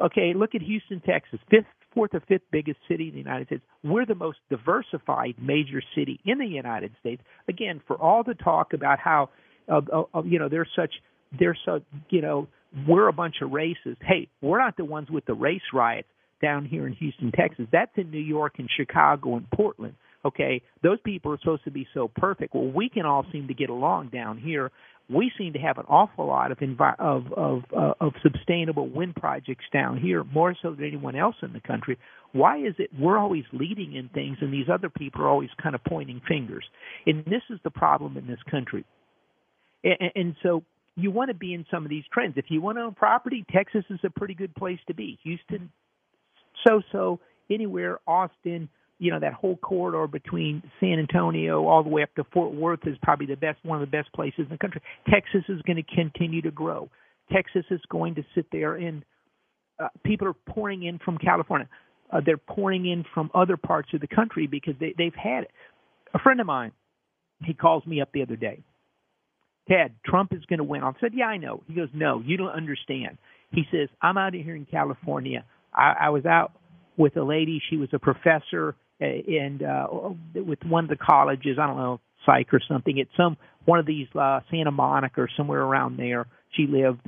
[0.00, 3.62] Okay, look at Houston, Texas, fifth fourth or fifth biggest city in the United States.
[3.84, 7.22] We're the most diversified major city in the United States.
[7.48, 9.28] Again, for all the talk about how,
[9.68, 9.80] uh,
[10.14, 10.92] uh, you know, there's such,
[11.38, 12.48] there's so, you know,
[12.88, 13.96] we're a bunch of races.
[14.00, 16.08] Hey, we're not the ones with the race riots
[16.42, 17.66] down here in Houston, Texas.
[17.72, 19.94] That's in New York and Chicago and Portland.
[20.24, 22.54] Okay, those people are supposed to be so perfect.
[22.54, 24.70] Well, we can all seem to get along down here
[25.08, 29.14] we seem to have an awful lot of envi- of of, uh, of sustainable wind
[29.16, 31.98] projects down here, more so than anyone else in the country.
[32.32, 35.74] Why is it we're always leading in things, and these other people are always kind
[35.74, 36.64] of pointing fingers?
[37.06, 38.84] And this is the problem in this country.
[39.84, 40.62] And, and so
[40.96, 42.34] you want to be in some of these trends.
[42.36, 45.18] If you want to own property, Texas is a pretty good place to be.
[45.24, 45.70] Houston,
[46.66, 47.20] so so.
[47.50, 52.24] Anywhere, Austin, you know that whole corridor between San Antonio all the way up to
[52.32, 54.80] Fort Worth is probably the best one of the best places in the country.
[55.10, 56.88] Texas is going to continue to grow.
[57.32, 59.04] Texas is going to sit there and
[59.78, 61.68] uh, people are pouring in from California.
[62.12, 65.50] Uh, they're pouring in from other parts of the country because they, they've had it.
[66.14, 66.72] A friend of mine,
[67.44, 68.62] he calls me up the other day.
[69.68, 70.82] Ted, Trump is going to win.
[70.82, 71.62] I said, Yeah, I know.
[71.66, 73.18] He goes, No, you don't understand.
[73.50, 75.44] He says, I'm out of here in California.
[75.74, 76.52] I, I was out
[76.96, 77.60] with a lady.
[77.70, 79.86] She was a professor and uh,
[80.34, 83.86] with one of the colleges, I don't know, psych or something, at some one of
[83.86, 86.26] these uh, Santa Monica or somewhere around there.
[86.56, 87.00] She lived,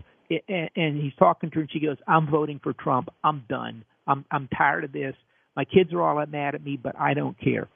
[0.49, 3.09] and, and he's talking to her, and she goes, "I'm voting for Trump.
[3.23, 3.85] I'm done.
[4.07, 5.15] I'm I'm tired of this.
[5.57, 7.69] My kids are all mad at me, but I don't care."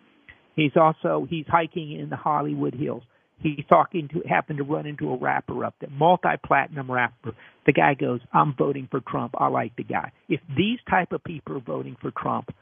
[0.56, 3.02] He's also he's hiking in the Hollywood Hills.
[3.40, 7.34] He's talking to happened to run into a rapper up there, multi-platinum rapper.
[7.66, 9.34] The guy goes, "I'm voting for Trump.
[9.38, 12.54] I like the guy." If these type of people are voting for Trump,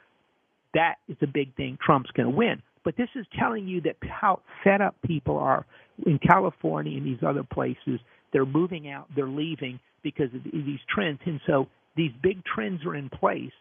[0.74, 1.78] that is a big thing.
[1.80, 2.62] Trump's going to win.
[2.84, 5.64] But this is telling you that how set up people are
[6.04, 7.98] in California and these other places.
[8.32, 11.20] They're moving out, they're leaving because of these trends.
[11.24, 13.52] And so these big trends are in place.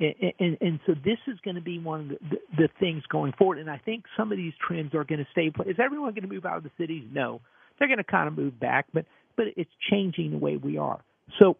[0.00, 3.02] And, and, and so this is going to be one of the, the, the things
[3.10, 3.58] going forward.
[3.58, 5.52] And I think some of these trends are going to stay.
[5.66, 7.04] Is everyone going to move out of the cities?
[7.12, 7.40] No,
[7.78, 9.04] they're going to kind of move back, but
[9.36, 11.00] but it's changing the way we are.
[11.40, 11.56] So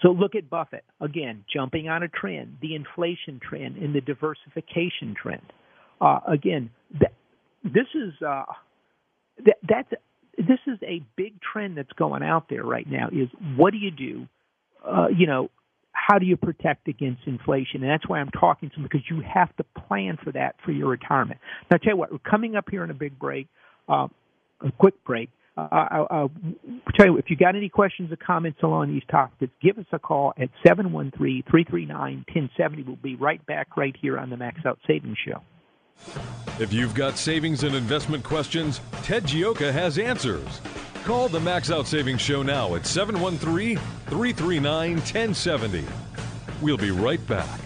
[0.00, 5.14] so look at Buffett again, jumping on a trend, the inflation trend and the diversification
[5.20, 5.42] trend.
[6.00, 6.70] Uh, again,
[7.62, 8.44] this is uh,
[9.44, 9.90] that, that's
[10.38, 13.08] this is a big trend that's going out there right now.
[13.12, 14.26] Is what do you do?
[14.84, 15.50] Uh, you know,
[16.06, 17.82] how do you protect against inflation?
[17.82, 20.72] And that's why I'm talking to them because you have to plan for that for
[20.72, 21.38] your retirement.
[21.70, 23.46] Now, I tell you what, we're coming up here in a big break,
[23.88, 24.08] uh,
[24.60, 25.28] a quick break.
[25.56, 26.30] uh, I'll, I'll
[26.96, 29.98] tell you if you got any questions or comments along these topics, give us a
[29.98, 32.82] call at seven one three three three nine ten seventy.
[32.82, 35.42] We'll be right back right here on the Max Out Savings Show.
[36.58, 40.60] If you've got savings and investment questions, Ted Gioka has answers.
[41.04, 45.84] Call the Max Out Savings Show now at 713 339 1070.
[46.60, 47.60] We'll be right back.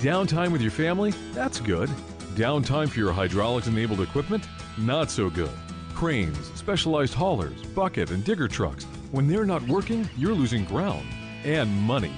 [0.00, 1.12] Downtime with your family?
[1.32, 1.88] That's good.
[2.34, 4.48] Downtime for your hydraulics enabled equipment?
[4.76, 5.52] Not so good.
[5.94, 8.82] Cranes, specialized haulers, bucket, and digger trucks.
[9.12, 11.06] When they're not working, you're losing ground
[11.44, 12.12] and money.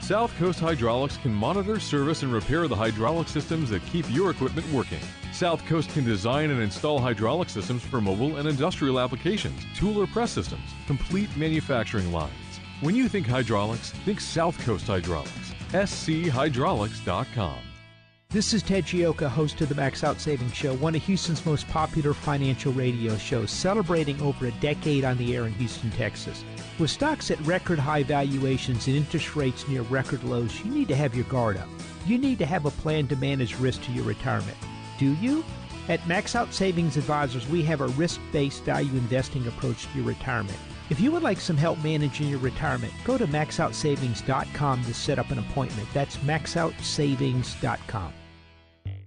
[0.00, 4.70] South Coast Hydraulics can monitor, service, and repair the hydraulic systems that keep your equipment
[4.72, 4.98] working.
[5.32, 10.06] South Coast can design and install hydraulic systems for mobile and industrial applications, tool or
[10.06, 12.32] press systems, complete manufacturing lines.
[12.80, 15.54] When you think hydraulics, think South Coast Hydraulics.
[15.70, 17.58] schydraulics.com.
[18.30, 21.68] This is Ted Gioka, host of the Max Out Savings Show, one of Houston's most
[21.68, 26.44] popular financial radio shows, celebrating over a decade on the air in Houston, Texas.
[26.78, 30.96] With stocks at record high valuations and interest rates near record lows, you need to
[30.96, 31.68] have your guard up.
[32.06, 34.56] You need to have a plan to manage risk to your retirement.
[34.98, 35.44] Do you?
[35.88, 40.06] At Max Out Savings Advisors, we have a risk based value investing approach to your
[40.06, 40.58] retirement.
[40.88, 45.30] If you would like some help managing your retirement, go to maxoutsavings.com to set up
[45.30, 45.88] an appointment.
[45.92, 48.12] That's maxoutsavings.com.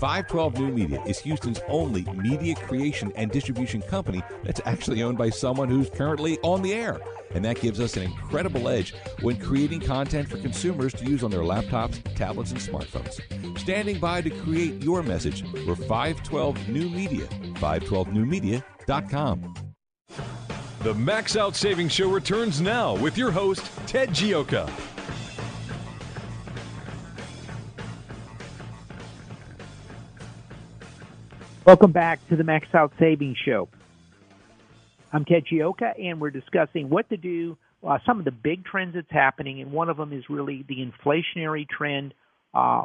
[0.00, 5.28] 512 New Media is Houston's only media creation and distribution company that's actually owned by
[5.28, 6.98] someone who's currently on the air.
[7.34, 11.30] And that gives us an incredible edge when creating content for consumers to use on
[11.30, 13.20] their laptops, tablets, and smartphones.
[13.58, 19.54] Standing by to create your message, we're 512 New Media, 512newmedia.com.
[20.82, 24.66] The Max Out Savings Show returns now with your host, Ted Gioka.
[31.66, 33.68] Welcome back to the Max Out Savings Show.
[35.12, 38.94] I'm Ted Gioka, and we're discussing what to do, uh, some of the big trends
[38.94, 42.14] that's happening, and one of them is really the inflationary trend,
[42.54, 42.84] uh,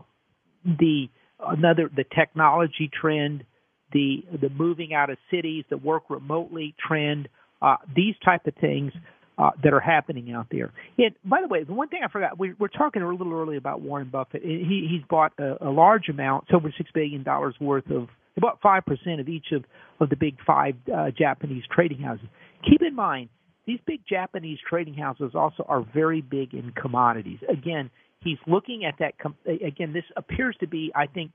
[0.66, 1.08] the
[1.40, 3.46] another the technology trend,
[3.94, 7.30] the the moving out of cities, the work remotely trend,
[7.62, 8.92] uh, these type of things
[9.38, 10.74] uh, that are happening out there.
[10.98, 13.56] And by the way, the one thing I forgot, we we're talking a little early
[13.56, 14.44] about Warren Buffett.
[14.44, 18.86] He he's bought a, a large amount, over six billion dollars worth of about five
[18.86, 19.64] percent of each of
[20.00, 22.28] of the big five uh, Japanese trading houses.
[22.70, 23.30] Keep in mind,
[23.66, 27.40] these big Japanese trading houses also are very big in commodities.
[27.50, 27.90] Again,
[28.22, 29.18] he's looking at that.
[29.20, 31.32] Com- again, this appears to be, I think,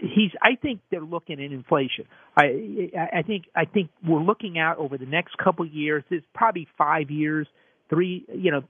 [0.00, 2.06] he's I think they're looking at inflation.
[2.36, 6.04] I I think I think we're looking out over the next couple of years.
[6.10, 7.46] It's probably five years,
[7.90, 8.62] three you know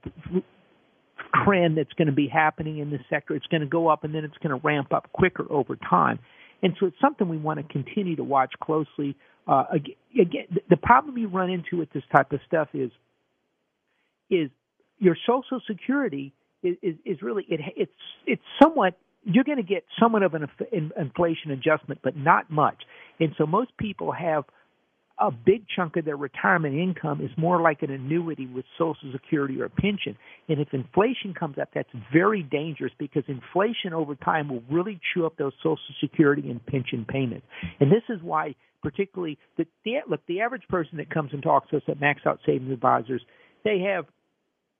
[1.43, 3.35] trend that's going to be happening in this sector.
[3.35, 6.19] It's going to go up and then it's going to ramp up quicker over time.
[6.63, 9.15] And so it's something we want to continue to watch closely.
[9.47, 9.65] Uh,
[10.19, 12.91] again, the problem you run into with this type of stuff is
[14.29, 14.49] is
[14.99, 17.91] your Social Security is, is, is really it, it's
[18.25, 20.47] it's somewhat you're going to get somewhat of an
[20.97, 22.83] inflation adjustment, but not much.
[23.19, 24.45] And so most people have
[25.19, 29.59] a big chunk of their retirement income is more like an annuity with Social Security
[29.59, 30.15] or a pension.
[30.47, 35.25] And if inflation comes up, that's very dangerous because inflation over time will really chew
[35.25, 37.47] up those Social Security and pension payments.
[37.79, 41.69] And this is why, particularly, the, the look, the average person that comes and talks
[41.71, 43.21] to us at Max Out Savings Advisors,
[43.63, 44.05] they have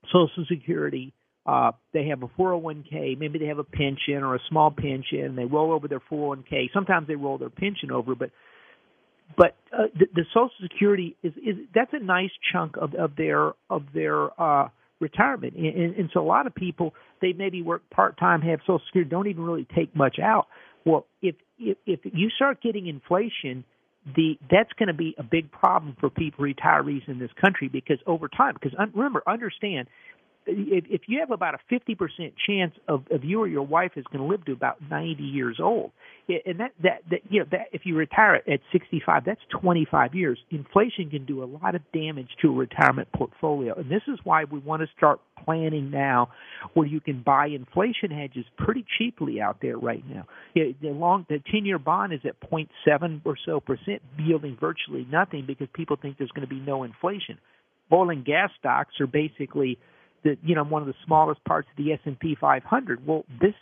[0.06, 1.14] Social Security,
[1.48, 5.46] uh, they have a 401k, maybe they have a pension or a small pension, they
[5.46, 6.68] roll over their 401k.
[6.74, 8.30] Sometimes they roll their pension over, but
[9.36, 13.54] but uh, the, the Social Security is, is that's a nice chunk of, of their
[13.70, 14.70] of their uh,
[15.00, 18.82] retirement, and, and so a lot of people they maybe work part time, have Social
[18.88, 20.48] Security, don't even really take much out.
[20.86, 23.64] Well, if if, if you start getting inflation,
[24.16, 27.98] the that's going to be a big problem for people retirees in this country because
[28.06, 29.88] over time, because remember, understand
[30.48, 34.06] if, if you have about a 50% chance of, of you or your wife is
[34.12, 35.92] going to live to about 90 years old,
[36.30, 40.38] and that, that, that, you know, that if you retire at 65, that's 25 years.
[40.52, 43.74] Inflation can do a lot of damage to a retirement portfolio.
[43.76, 46.30] And this is why we want to start planning now
[46.74, 50.26] where you can buy inflation hedges pretty cheaply out there right now.
[50.54, 55.46] The long, the 10 year bond is at 0.7 or so percent, yielding virtually nothing
[55.48, 57.38] because people think there's going to be no inflation.
[57.92, 59.80] Oil and gas stocks are basically
[60.24, 63.06] the you know one of the smallest parts of the S&P 500.
[63.06, 63.54] Well, this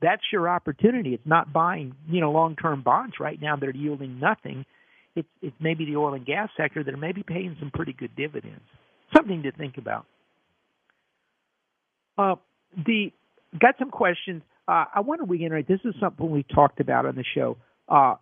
[0.00, 1.14] that's your opportunity.
[1.14, 4.64] It's not buying you know long-term bonds right now that are yielding nothing.
[5.14, 8.14] It's it's maybe the oil and gas sector that are maybe paying some pretty good
[8.16, 8.62] dividends.
[9.14, 10.06] Something to think about.
[12.16, 12.36] Uh,
[12.76, 13.12] the
[13.58, 14.42] got some questions.
[14.68, 15.66] Uh, I want to reiterate.
[15.66, 17.56] This is something we talked about on the show.
[17.88, 18.14] Uh,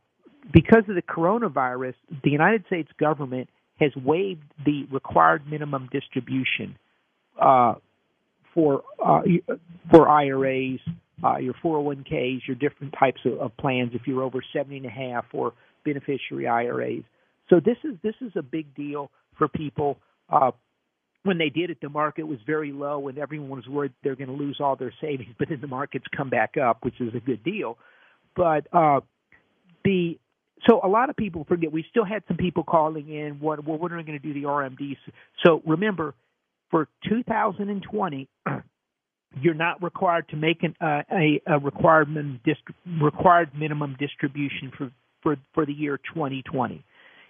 [0.52, 6.76] because of the coronavirus, the United States government has waived the required minimum distribution
[7.40, 7.74] uh,
[8.54, 9.22] for uh,
[9.90, 10.80] for IRAs,
[11.24, 14.90] uh, your 401ks, your different types of, of plans if you're over 70 and a
[14.90, 15.52] half or
[15.84, 17.04] beneficiary IRAs.
[17.50, 19.98] So this is this is a big deal for people.
[20.30, 20.50] Uh,
[21.24, 24.28] when they did it, the market was very low, and everyone was worried they're going
[24.28, 25.34] to lose all their savings.
[25.38, 27.78] But then the markets come back up, which is a good deal.
[28.36, 29.00] But uh,
[29.84, 30.18] the
[30.68, 31.72] so a lot of people forget.
[31.72, 33.38] We still had some people calling in.
[33.40, 34.96] What well, when are we going to do the RMDs?
[35.44, 36.14] So remember,
[36.70, 38.28] for 2020,
[39.40, 42.40] you're not required to make an, uh, a, a required, minimum
[43.00, 44.90] required minimum distribution for,
[45.22, 46.84] for, for the year 2020.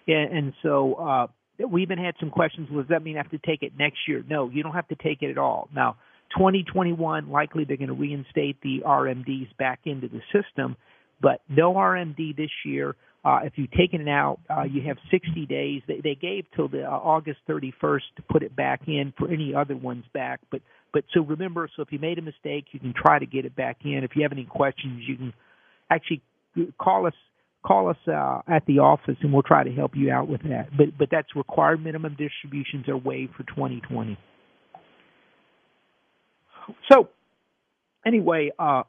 [0.07, 1.27] And, and so uh,
[1.67, 2.69] we even had some questions.
[2.73, 4.25] Does that mean I have to take it next year?
[4.29, 5.69] No, you don't have to take it at all.
[5.75, 5.97] Now,
[6.37, 10.77] 2021, likely they're going to reinstate the RMDs back into the system,
[11.21, 12.97] but no RMD this year.
[13.25, 15.83] Uh, if you've taken it out, uh, you have 60 days.
[15.89, 19.55] They, they gave till the uh, August 31st to put it back in for any
[19.55, 20.41] other ones back.
[20.51, 20.63] But
[20.93, 23.55] but so remember, so if you made a mistake, you can try to get it
[23.55, 24.05] back in.
[24.05, 25.35] If you have any questions, you can
[25.91, 26.23] actually
[26.81, 27.15] call us
[27.67, 30.69] call us uh, at the office, and we'll try to help you out with that.
[30.77, 34.17] But but that's required minimum distributions are waived for 2020.
[36.91, 37.09] So
[38.07, 38.85] anyway, uh,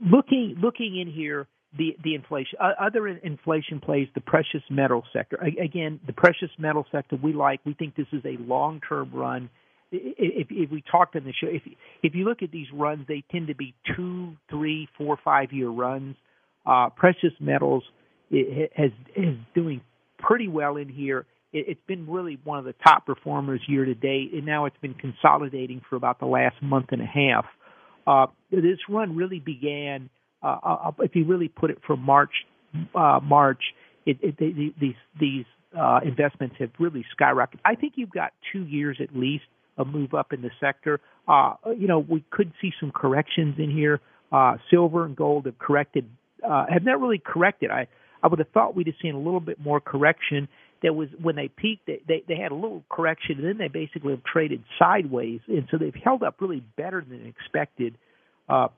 [0.00, 1.46] looking looking in here
[1.76, 2.58] the the inflation.
[2.60, 5.36] Other inflation plays the precious metal sector.
[5.36, 7.60] Again, the precious metal sector we like.
[7.64, 9.50] We think this is a long term run.
[9.92, 11.62] If, if we talked on the show, if
[12.02, 15.68] if you look at these runs, they tend to be two, three, four, five year
[15.68, 16.16] runs.
[16.66, 17.82] Uh, precious metals
[18.30, 19.80] it has is doing
[20.18, 21.26] pretty well in here.
[21.52, 24.76] It, it's been really one of the top performers year to date, and now it's
[24.80, 27.46] been consolidating for about the last month and a half.
[28.06, 30.10] Uh, this run really began
[30.42, 32.32] uh, uh, uh, if you really put it from March,
[32.94, 33.62] uh, March,
[34.06, 35.44] it, it, they, these these
[35.78, 37.60] uh, investments have really skyrocketed.
[37.64, 39.44] I think you've got two years at least
[39.76, 41.00] of move up in the sector.
[41.28, 44.00] Uh, you know, we could see some corrections in here.
[44.32, 46.08] Uh, silver and gold have corrected,
[46.48, 47.70] uh, have not really corrected.
[47.70, 47.88] I
[48.22, 50.48] I would have thought we'd have seen a little bit more correction.
[50.82, 53.68] There was when they peaked, they, they they had a little correction, and then they
[53.68, 57.96] basically have traded sideways, and so they've held up really better than expected.
[58.48, 58.68] Uh,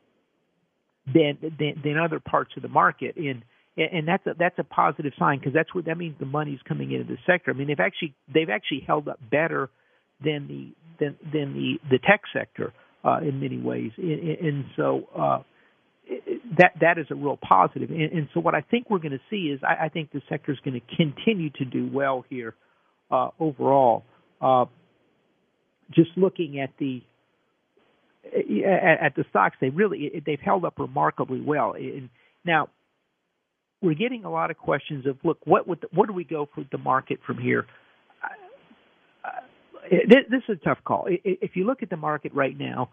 [1.06, 3.44] than than, than other parts of the market and
[3.76, 6.92] and that's a that's a positive sign because that's what that means the money's coming
[6.92, 7.52] into the sector.
[7.52, 9.70] I mean they've actually they've actually held up better
[10.22, 12.72] than the than than the the tech sector
[13.04, 15.38] uh, in many ways, and, and so uh,
[16.58, 17.90] that that is a real positive.
[17.90, 20.22] And, and so what I think we're going to see is I, I think the
[20.28, 22.54] sector is going to continue to do well here
[23.10, 24.04] uh, overall.
[24.40, 24.66] Uh,
[25.94, 27.02] just looking at the
[28.34, 31.74] at, the stocks, they really they've held up remarkably well.
[32.44, 32.68] Now
[33.82, 36.48] we're getting a lot of questions of, look, what would the, what do we go
[36.54, 37.66] for the market from here?
[39.90, 41.06] This, is a tough call.
[41.08, 42.90] If you look at the market right now,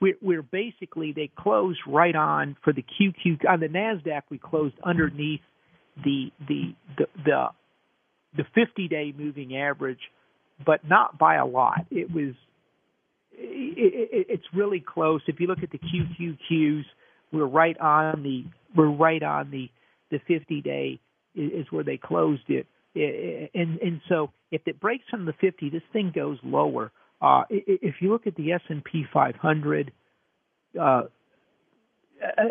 [0.00, 4.22] we're, basically they closed right on for the QQ on the Nasdaq.
[4.28, 5.40] We closed underneath
[6.04, 7.46] the the the the,
[8.36, 10.00] the 50 day moving average,
[10.66, 11.86] but not by a lot.
[11.92, 12.34] It was
[13.34, 15.22] it's really close.
[15.26, 16.84] If you look at the QQQs,
[17.32, 18.44] we're right on the
[18.76, 19.68] we're right on the
[20.10, 21.00] the 50 day
[21.34, 22.66] is where they closed it.
[22.94, 26.92] And and so if it breaks from the 50, this thing goes lower.
[27.20, 29.92] Uh, if you look at the S&P 500,
[30.78, 31.02] uh,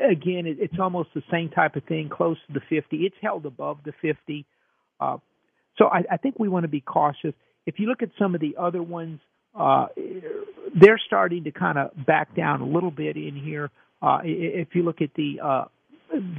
[0.10, 2.98] again, it's almost the same type of thing, close to the 50.
[2.98, 4.46] It's held above the 50.
[5.00, 5.18] Uh,
[5.78, 7.34] so I, I think we want to be cautious.
[7.66, 9.20] If you look at some of the other ones,
[9.56, 9.88] uh,
[10.76, 13.70] they're starting to kind of back down a little bit in here.
[14.02, 15.66] Uh, if you look at the uh,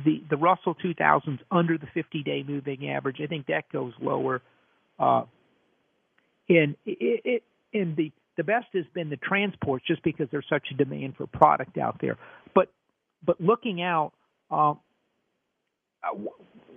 [0.04, 4.42] the the Russell 2000s under the 50-day moving average, I think that goes lower.
[4.98, 5.24] Uh,
[6.48, 7.42] and it, it
[7.72, 11.26] and the the best has been the transports, just because there's such a demand for
[11.26, 12.16] product out there.
[12.54, 12.72] But
[13.24, 14.12] but looking out,
[14.50, 14.74] uh,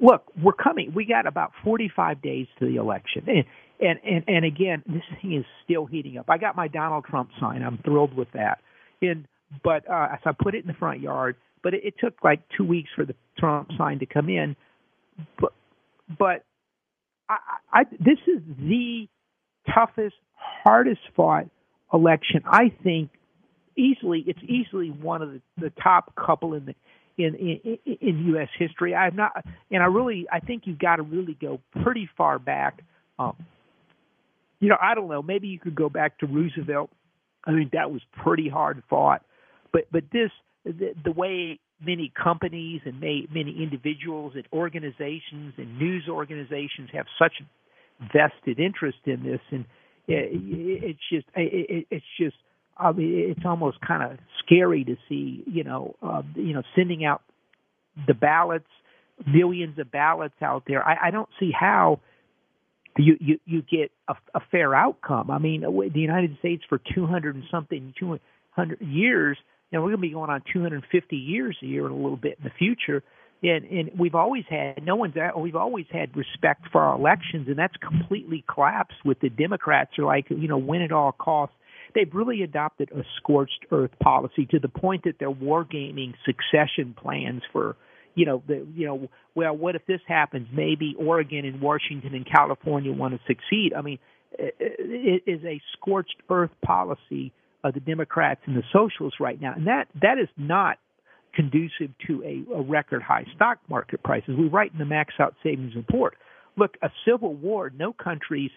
[0.02, 0.94] look, we're coming.
[0.94, 3.46] We got about 45 days to the election, and
[3.80, 6.26] and and, and again, this thing is still heating up.
[6.30, 7.64] I got my Donald Trump sign.
[7.64, 8.60] I'm thrilled with that.
[9.02, 9.28] And
[9.64, 11.36] but uh, so I put it in the front yard.
[11.64, 14.56] But it, it took like two weeks for the Trump sign to come in.
[15.40, 15.54] But
[16.18, 16.44] but
[17.30, 17.38] I,
[17.72, 19.08] I this is the
[19.74, 21.46] toughest, hardest fought
[21.92, 22.42] election.
[22.46, 23.10] I think
[23.78, 26.76] easily it's easily one of the, the top couple in the
[27.18, 28.50] in, in in U.S.
[28.58, 28.94] history.
[28.94, 29.32] I'm not,
[29.72, 32.82] and I really I think you've got to really go pretty far back.
[33.18, 33.36] Um,
[34.66, 35.22] you know, I don't know.
[35.22, 36.90] Maybe you could go back to Roosevelt.
[37.46, 39.22] I think that was pretty hard fought.
[39.72, 40.32] But but this
[40.64, 47.06] the, the way many companies and may, many individuals and organizations and news organizations have
[47.20, 47.34] such
[48.12, 49.66] vested interest in this, and
[50.08, 50.32] it,
[50.84, 52.38] it's just it, it's just
[52.76, 57.06] I mean it's almost kind of scary to see you know uh, you know sending
[57.06, 57.22] out
[58.08, 58.66] the ballots,
[59.28, 60.84] millions of ballots out there.
[60.84, 62.00] I, I don't see how
[62.98, 65.30] you you you get a, a fair outcome.
[65.30, 69.38] I mean, the United States for 200 and something 200 years,
[69.72, 72.38] and we're going to be going on 250 years a year in a little bit
[72.38, 73.04] in the future.
[73.44, 77.48] And and we've always had no one's uh, we've always had respect for our elections,
[77.48, 81.56] and that's completely collapsed with the Democrats are like you know win at all costs.
[81.94, 87.42] They've really adopted a scorched earth policy to the point that they're wargaming succession plans
[87.52, 87.76] for
[88.16, 90.48] you know, the, you know, well, what if this happens?
[90.52, 93.74] Maybe Oregon and Washington and California want to succeed.
[93.78, 94.00] I mean,
[94.38, 97.32] it is a scorched earth policy
[97.64, 100.78] of the Democrats and the socialists right now, and that that is not
[101.34, 104.36] conducive to a, a record high stock market prices.
[104.38, 106.16] We write in the Max Out Savings Report.
[106.58, 108.52] Look, a civil war, no country's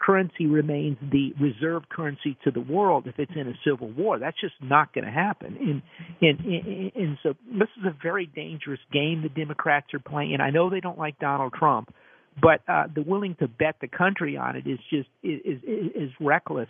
[0.00, 4.18] currency remains the reserve currency to the world if it's in a civil war.
[4.18, 5.56] That's just not going to happen.
[5.60, 5.82] And,
[6.22, 10.32] and and and so this is a very dangerous game the Democrats are playing.
[10.32, 11.94] And I know they don't like Donald Trump,
[12.40, 16.10] but uh, the willing to bet the country on it is just is is, is
[16.18, 16.68] reckless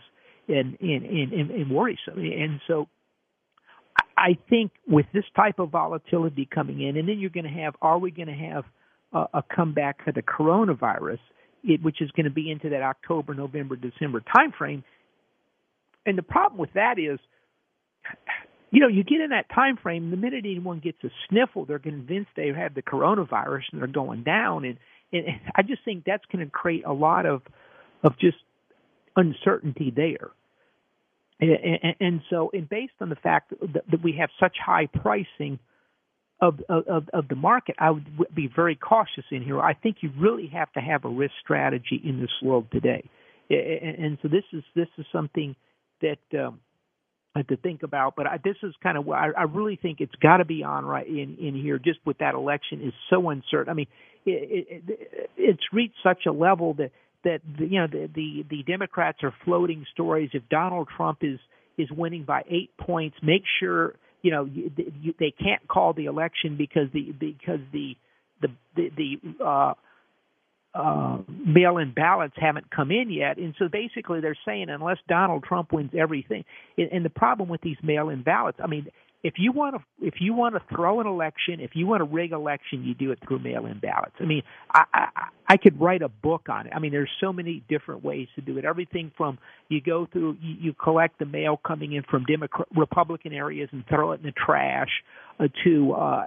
[0.49, 2.19] and and, and and worrisome.
[2.19, 2.89] And so.
[4.17, 7.75] I think with this type of volatility coming in, and then you're going to have,
[7.81, 8.65] are we going to have
[9.15, 11.21] a, a comeback to the coronavirus?
[11.63, 14.83] It, which is going to be into that October, November, December timeframe.
[16.07, 17.19] And the problem with that is,
[18.71, 20.11] you know, you get in that time frame.
[20.11, 24.23] The minute anyone gets a sniffle, they're convinced they have the coronavirus and they're going
[24.23, 24.65] down.
[24.65, 24.79] And,
[25.13, 27.43] and I just think that's going to create a lot of
[28.03, 28.39] of just
[29.17, 30.31] uncertainty there.
[31.41, 34.87] And, and, and so, and based on the fact that, that we have such high
[34.87, 35.59] pricing
[36.41, 39.61] of, of of the market, I would be very cautious in here.
[39.61, 43.09] I think you really have to have a risk strategy in this world today,
[43.51, 45.55] and so this is this is something
[46.01, 46.61] that um,
[47.49, 48.15] to think about.
[48.17, 50.63] But I, this is kind of what I, I really think it's got to be
[50.63, 51.79] on right in in here.
[51.79, 53.71] Just with that election is so uncertain.
[53.71, 53.87] I mean,
[54.25, 56.91] it, it, it's reached such a level that
[57.25, 60.31] that the, you know the, the the Democrats are floating stories.
[60.33, 61.39] If Donald Trump is
[61.79, 64.49] is winning by eight points, make sure you know
[65.19, 67.97] they can't call the election because the because the
[68.41, 69.75] the the, the uh,
[70.73, 75.73] uh, mail-in ballots haven't come in yet, and so basically they're saying unless Donald Trump
[75.73, 76.45] wins everything,
[76.79, 78.87] and, and the problem with these mail-in ballots, I mean,
[79.23, 82.05] if you want to if you want to throw an election, if you want to
[82.05, 84.15] rig election, you do it through mail-in ballots.
[84.19, 84.43] I mean,
[84.73, 85.09] I, I
[85.49, 86.73] I could write a book on it.
[86.75, 88.65] I mean, there's so many different ways to do it.
[88.65, 93.33] Everything from you go through you, you collect the mail coming in from Democrat Republican
[93.33, 94.89] areas and throw it in the trash,
[95.39, 96.25] uh, to uh,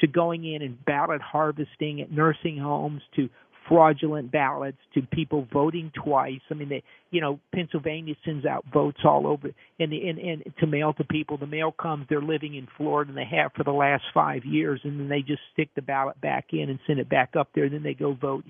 [0.00, 3.28] to going in and ballot harvesting at nursing homes to
[3.68, 6.40] fraudulent ballots to people voting twice.
[6.50, 10.66] I mean, they, you know, Pennsylvania sends out votes all over, and, and and to
[10.66, 11.38] mail to people.
[11.38, 12.06] The mail comes.
[12.08, 15.20] They're living in Florida, and they have for the last five years, and then they
[15.20, 17.64] just stick the ballot back in and send it back up there.
[17.64, 18.44] And then they go vote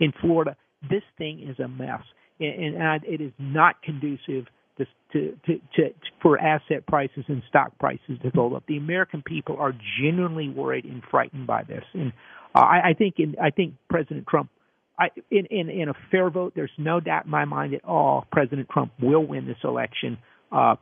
[0.00, 0.56] in Florida.
[0.88, 2.02] This thing is a mess,
[2.40, 4.46] and, and it is not conducive.
[4.78, 8.64] To, to, to, to, for asset prices and stock prices to go up.
[8.66, 12.12] The American people are genuinely worried and frightened by this, and
[12.54, 14.50] uh, I, I think in, I think President Trump
[14.98, 18.26] I, in, in, in a fair vote, there's no doubt in my mind at all
[18.30, 20.18] President Trump will win this election.
[20.52, 20.76] Uh,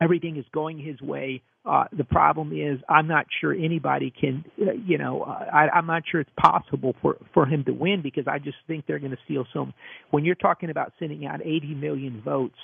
[0.00, 1.42] everything is going his way.
[1.66, 5.86] Uh, the problem is, I'm not sure anybody can, uh, you know, uh, I, I'm
[5.86, 9.10] not sure it's possible for for him to win because I just think they're going
[9.10, 9.74] to steal some.
[10.10, 12.56] When you're talking about sending out 80 million votes,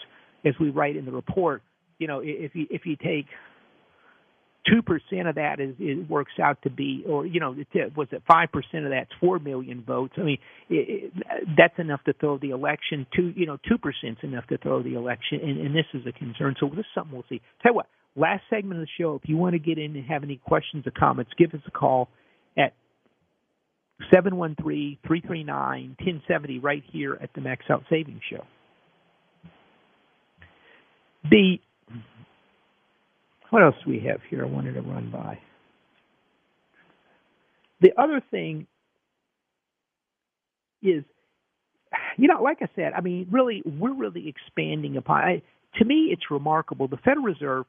[0.47, 1.63] as we write in the report,
[1.99, 3.27] you know, if you if you take
[4.71, 7.55] two percent of that is it works out to be, or you know,
[7.97, 10.15] was it five percent of that's four million votes?
[10.17, 10.39] I mean,
[10.69, 11.25] it, it,
[11.57, 13.07] that's enough to throw the election.
[13.15, 16.07] Two, you know, two percent is enough to throw the election, and, and this is
[16.07, 16.57] a concern.
[16.61, 17.41] So this is something we'll see.
[17.63, 17.87] Tell you what,
[18.17, 19.19] last segment of the show.
[19.23, 21.71] If you want to get in and have any questions or comments, give us a
[21.71, 22.09] call
[22.57, 22.73] at
[24.13, 28.45] 713-339-1070 right here at the Max Out Savings Show.
[31.31, 31.59] The
[33.51, 35.39] what else do we have here I wanted to run by?
[37.81, 38.67] The other thing
[40.83, 41.05] is,
[42.17, 45.23] you know, like I said, I mean, really, we're really expanding upon.
[45.23, 45.43] I,
[45.79, 46.89] to me, it's remarkable.
[46.89, 47.67] The Federal Reserve,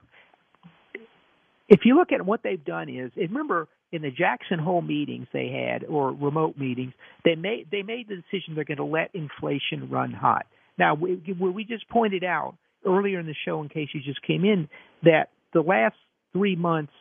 [1.67, 5.49] if you look at what they've done, is remember in the Jackson Hole meetings they
[5.49, 6.93] had or remote meetings,
[7.25, 10.45] they made they made the decision they're going to let inflation run hot.
[10.77, 12.55] Now, we, we just pointed out
[12.85, 14.69] earlier in the show, in case you just came in,
[15.03, 15.95] that the last
[16.33, 16.93] three months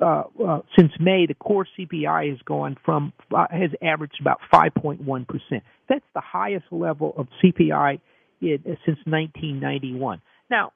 [0.00, 5.26] uh, uh, since May, the core CPI has gone from uh, has averaged about 5.1
[5.26, 5.62] percent.
[5.88, 8.00] That's the highest level of CPI
[8.40, 10.22] in, since 1991.
[10.50, 10.72] Now,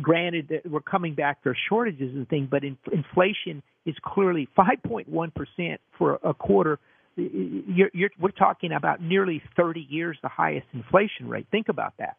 [0.00, 5.06] granted that we're coming back for shortages and things, but in, inflation is clearly 5.1
[5.34, 6.78] percent for a quarter.
[7.16, 11.46] You're, you're, we're talking about nearly 30 years the highest inflation rate.
[11.52, 12.16] Think about that.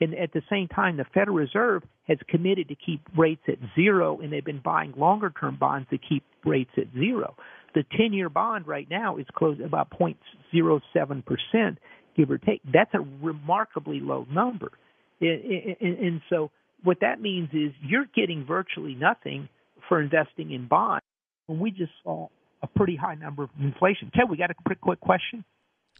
[0.00, 4.20] And at the same time, the Federal Reserve has committed to keep rates at zero,
[4.20, 7.34] and they've been buying longer term bonds to keep rates at zero.
[7.74, 11.76] The 10 year bond right now is close about 0.07%,
[12.16, 12.60] give or take.
[12.72, 14.72] That's a remarkably low number.
[15.20, 16.50] And so,
[16.84, 19.48] what that means is you're getting virtually nothing
[19.88, 21.04] for investing in bonds
[21.46, 22.28] when we just saw
[22.62, 24.12] a pretty high number of inflation.
[24.14, 25.44] Ted, we got a quick, quick question?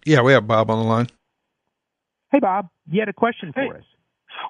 [0.04, 1.08] Yeah, we have Bob on the line.
[2.30, 3.84] Hey, Bob, you had a question for us.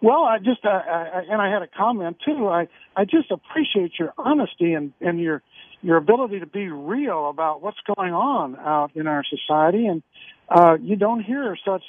[0.02, 2.48] Well, I just uh, I, and I had a comment too.
[2.48, 5.42] I I just appreciate your honesty and and your
[5.82, 10.02] your ability to be real about what's going on out in our society, and
[10.48, 11.84] uh, you don't hear such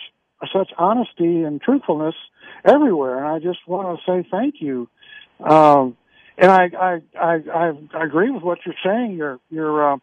[0.54, 2.16] such honesty and truthfulness
[2.64, 3.18] everywhere.
[3.18, 4.88] And I just want to say thank you.
[5.40, 5.98] Um,
[6.38, 9.18] and I, I I I agree with what you're saying.
[9.18, 9.98] You're you're uh,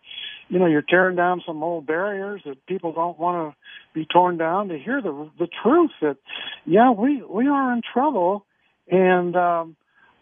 [0.49, 3.57] you know you're tearing down some old barriers that people don't want to
[3.97, 4.69] be torn down.
[4.69, 6.19] To hear the the truth that
[6.67, 8.45] yeah we we are in trouble,
[8.89, 9.77] and um,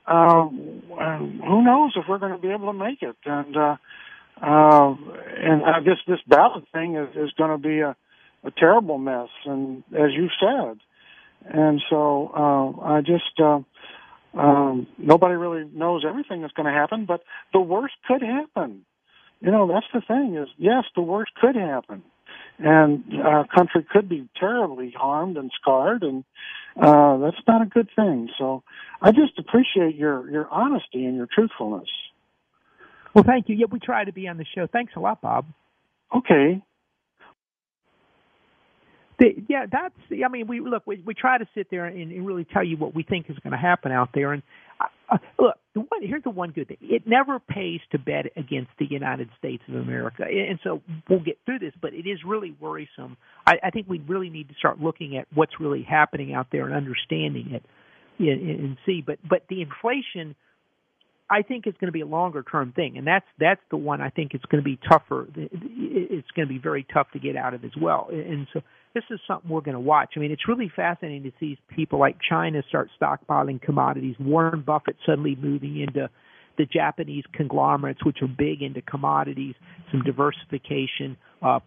[0.07, 3.16] uh, who knows if we're going to be able to make it.
[3.27, 3.77] And uh,
[4.41, 4.95] uh,
[5.37, 7.97] and I guess this ballot thing is is going to be a
[8.45, 9.29] a terrible mess.
[9.45, 10.79] And as you said,
[11.45, 13.39] and so uh, I just.
[13.39, 13.61] Uh,
[14.37, 17.22] um, nobody really knows everything that's going to happen, but
[17.53, 18.85] the worst could happen.
[19.41, 22.03] You know, that's the thing is, yes, the worst could happen.
[22.59, 26.25] And our country could be terribly harmed and scarred, and
[26.81, 28.29] uh, that's not a good thing.
[28.39, 28.63] So
[29.03, 31.89] I just appreciate your, your honesty and your truthfulness.
[33.13, 33.57] Well, thank you.
[33.57, 34.69] Yeah, we try to be on the show.
[34.69, 35.47] Thanks a lot, Bob.
[36.15, 36.63] Okay.
[39.19, 39.95] The, yeah, that's.
[40.11, 40.83] I mean, we look.
[40.87, 43.39] We we try to sit there and, and really tell you what we think is
[43.39, 44.33] going to happen out there.
[44.33, 44.43] And
[45.11, 48.71] uh, look, the one here's the one good thing: it never pays to bet against
[48.79, 50.25] the United States of America.
[50.25, 53.17] And so we'll get through this, but it is really worrisome.
[53.47, 56.67] I, I think we really need to start looking at what's really happening out there
[56.67, 57.65] and understanding it,
[58.19, 59.03] and, see.
[59.07, 60.35] But but the inflation.
[61.31, 64.03] I think it's going to be a longer term thing, and that's that's the one
[64.03, 65.27] I think it's going to be tougher.
[65.35, 68.09] It's going to be very tough to get out of as well.
[68.13, 68.61] And so
[68.95, 70.12] this is something we're going to watch.
[70.16, 74.97] I mean, it's really fascinating to see people like China start stockpiling commodities, Warren Buffett
[75.05, 76.09] suddenly moving into
[76.57, 79.55] the Japanese conglomerates, which are big into commodities,
[79.90, 81.16] some diversification.
[81.42, 81.59] Uh,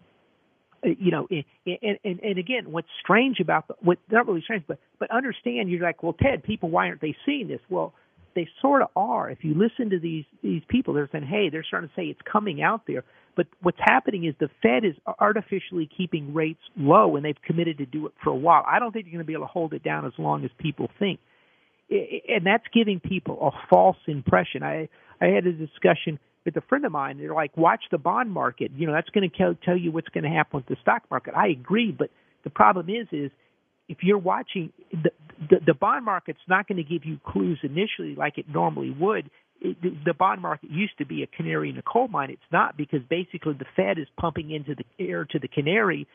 [0.84, 1.28] you know,
[1.66, 5.70] and, and and again, what's strange about the what not really strange, but but understand
[5.70, 7.60] you're like, well, Ted, people, why aren't they seeing this?
[7.70, 7.94] Well,
[8.36, 9.30] they sort of are.
[9.30, 12.22] If you listen to these these people, they're saying, hey, they're starting to say it's
[12.32, 13.04] coming out there.
[13.38, 17.86] But what's happening is the Fed is artificially keeping rates low, and they've committed to
[17.86, 18.66] do it for a while.
[18.68, 20.50] I don't think you're going to be able to hold it down as long as
[20.58, 21.20] people think,
[21.90, 24.64] and that's giving people a false impression.
[24.64, 24.90] I
[25.22, 27.20] I had a discussion with a friend of mine.
[27.20, 28.72] They're like, watch the bond market.
[28.76, 31.36] You know, that's going to tell you what's going to happen with the stock market.
[31.36, 32.10] I agree, but
[32.44, 33.32] the problem is, is
[33.88, 35.12] if you're watching the,
[35.50, 39.30] the the bond market's not going to give you clues initially like it normally would
[39.62, 42.30] it, the bond market used to be a canary in a coal mine.
[42.30, 46.08] It's not because basically the Fed is pumping into the air to the canary,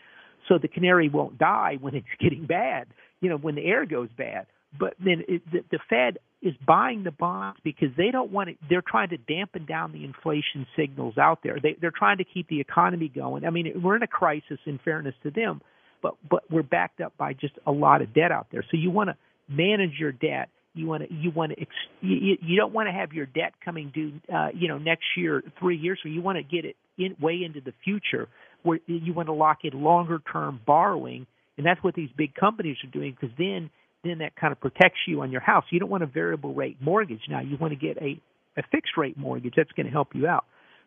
[0.48, 2.88] so the canary won't die when it's getting bad.
[3.20, 4.46] You know, when the air goes bad.
[4.78, 8.58] But then it, the, the Fed is buying the bonds because they don't want it.
[8.68, 11.58] They're trying to dampen down the inflation signals out there.
[11.62, 13.44] They, they're trying to keep the economy going.
[13.44, 14.58] I mean, we're in a crisis.
[14.66, 15.60] In fairness to them,
[16.02, 18.64] but but we're backed up by just a lot of debt out there.
[18.70, 19.16] So you want to
[19.48, 21.70] manage your debt You want to you want to ex-
[22.00, 25.42] you, you don't want to have your debt coming due uh, you know next year,
[25.58, 25.98] three years.
[26.02, 28.28] So you want to get it in way into the future,
[28.62, 32.76] where you want to lock in longer term borrowing, and that's what these big companies
[32.84, 33.70] are doing because then
[34.04, 35.64] then that kind of protects you on your house.
[35.70, 37.40] You don't want a variable rate mortgage now.
[37.40, 38.20] You want to get a
[38.56, 40.44] a fixed rate mortgage that's going to help you out.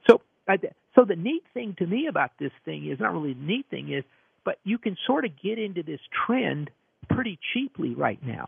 [0.10, 0.22] So
[0.96, 3.94] so the neat thing to me about this thing is not really the neat thing
[3.94, 4.04] is,
[4.44, 6.70] but you can sort of get into this trend
[7.10, 8.48] pretty cheaply right now.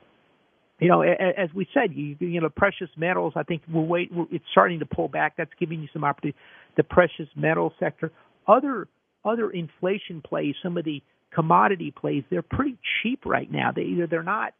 [0.79, 3.33] You know, as we said, you you know, precious metals.
[3.35, 4.11] I think we're wait.
[4.31, 5.33] It's starting to pull back.
[5.37, 6.37] That's giving you some opportunity.
[6.75, 8.11] The precious metal sector,
[8.47, 8.87] other
[9.25, 11.01] other inflation plays, some of the
[11.33, 13.71] commodity plays, they're pretty cheap right now.
[13.75, 14.53] They either they're not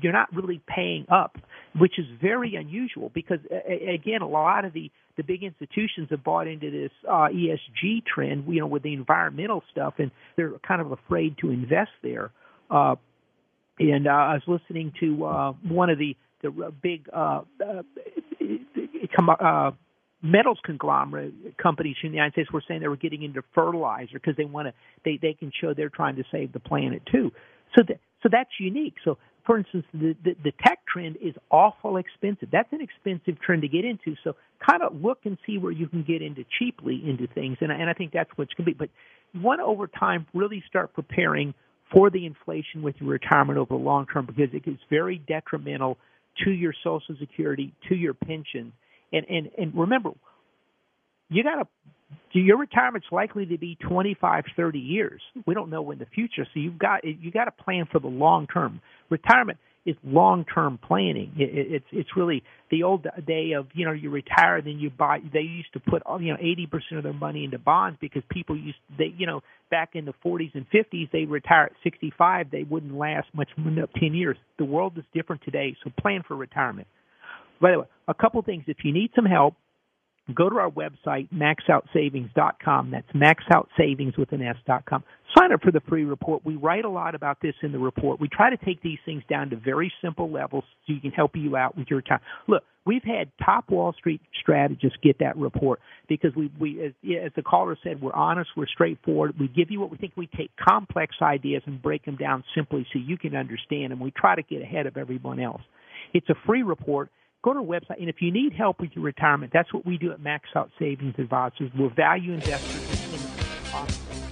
[0.00, 1.36] you're not really paying up,
[1.78, 6.46] which is very unusual because again, a lot of the the big institutions have bought
[6.46, 10.92] into this uh, ESG trend, you know, with the environmental stuff, and they're kind of
[10.92, 12.30] afraid to invest there.
[12.70, 12.96] Uh,
[13.78, 17.82] and uh, I was listening to uh, one of the the big uh, uh,
[19.40, 19.70] uh,
[20.22, 24.36] metals conglomerate companies in the United States were saying they were getting into fertilizer because
[24.36, 27.30] they want to they they can show they're trying to save the planet too.
[27.76, 28.94] So that so that's unique.
[29.04, 32.48] So for instance, the, the, the tech trend is awful expensive.
[32.52, 34.14] That's an expensive trend to get into.
[34.22, 37.58] So kind of look and see where you can get into cheaply into things.
[37.60, 38.78] And, and I think that's what's going to be.
[38.78, 38.90] But
[39.32, 41.54] you want to over time really start preparing
[41.92, 45.98] for the inflation with your retirement over the long term because it is very detrimental
[46.44, 48.72] to your Social Security, to your pension.
[49.12, 50.10] And, and, and remember,
[51.28, 55.20] you got to your retirement's likely to be 25, 30 years.
[55.46, 58.08] We don't know in the future, so you've got you got to plan for the
[58.08, 58.80] long term.
[59.10, 61.32] Retirement is long term planning.
[61.36, 64.90] It, it, it's it's really the old day of you know you retire then you
[64.90, 65.18] buy.
[65.32, 68.56] They used to put you know 80 percent of their money into bonds because people
[68.56, 72.50] used they you know back in the 40s and 50s they retire at 65.
[72.50, 74.36] They wouldn't last much more than 10 years.
[74.58, 76.86] The world is different today, so plan for retirement.
[77.60, 78.64] By the way, a couple things.
[78.66, 79.54] If you need some help,
[80.34, 82.90] go to our website, maxoutsavings.com.
[82.90, 85.04] That's maxoutsavings with an S.com.
[85.38, 86.44] Sign up for the free report.
[86.44, 88.20] We write a lot about this in the report.
[88.20, 91.32] We try to take these things down to very simple levels so you can help
[91.34, 92.20] you out with your time.
[92.46, 96.92] Look, we've had top Wall Street strategists get that report because we, we as,
[97.24, 99.34] as the caller said, we're honest, we're straightforward.
[99.40, 100.12] We give you what we think.
[100.16, 104.00] We take complex ideas and break them down simply so you can understand them.
[104.00, 105.62] We try to get ahead of everyone else.
[106.14, 107.10] It's a free report
[107.42, 107.98] go to our website.
[107.98, 110.70] And if you need help with your retirement, that's what we do at Max Out
[110.78, 111.70] Savings Advisors.
[111.76, 113.18] We're value investors in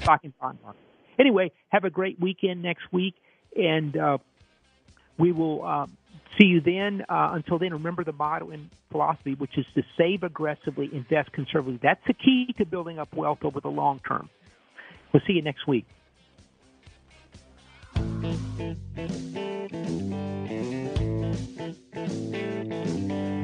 [0.01, 0.81] stock and bond market.
[1.19, 3.15] Anyway, have a great weekend next week,
[3.55, 4.19] and uh,
[5.19, 5.87] we will uh,
[6.39, 7.05] see you then.
[7.09, 11.79] Uh, until then, remember the motto and philosophy, which is to save aggressively, invest conservatively.
[11.83, 14.31] That's the key to building up wealth over the long term.
[15.13, 15.87] We'll see you next week.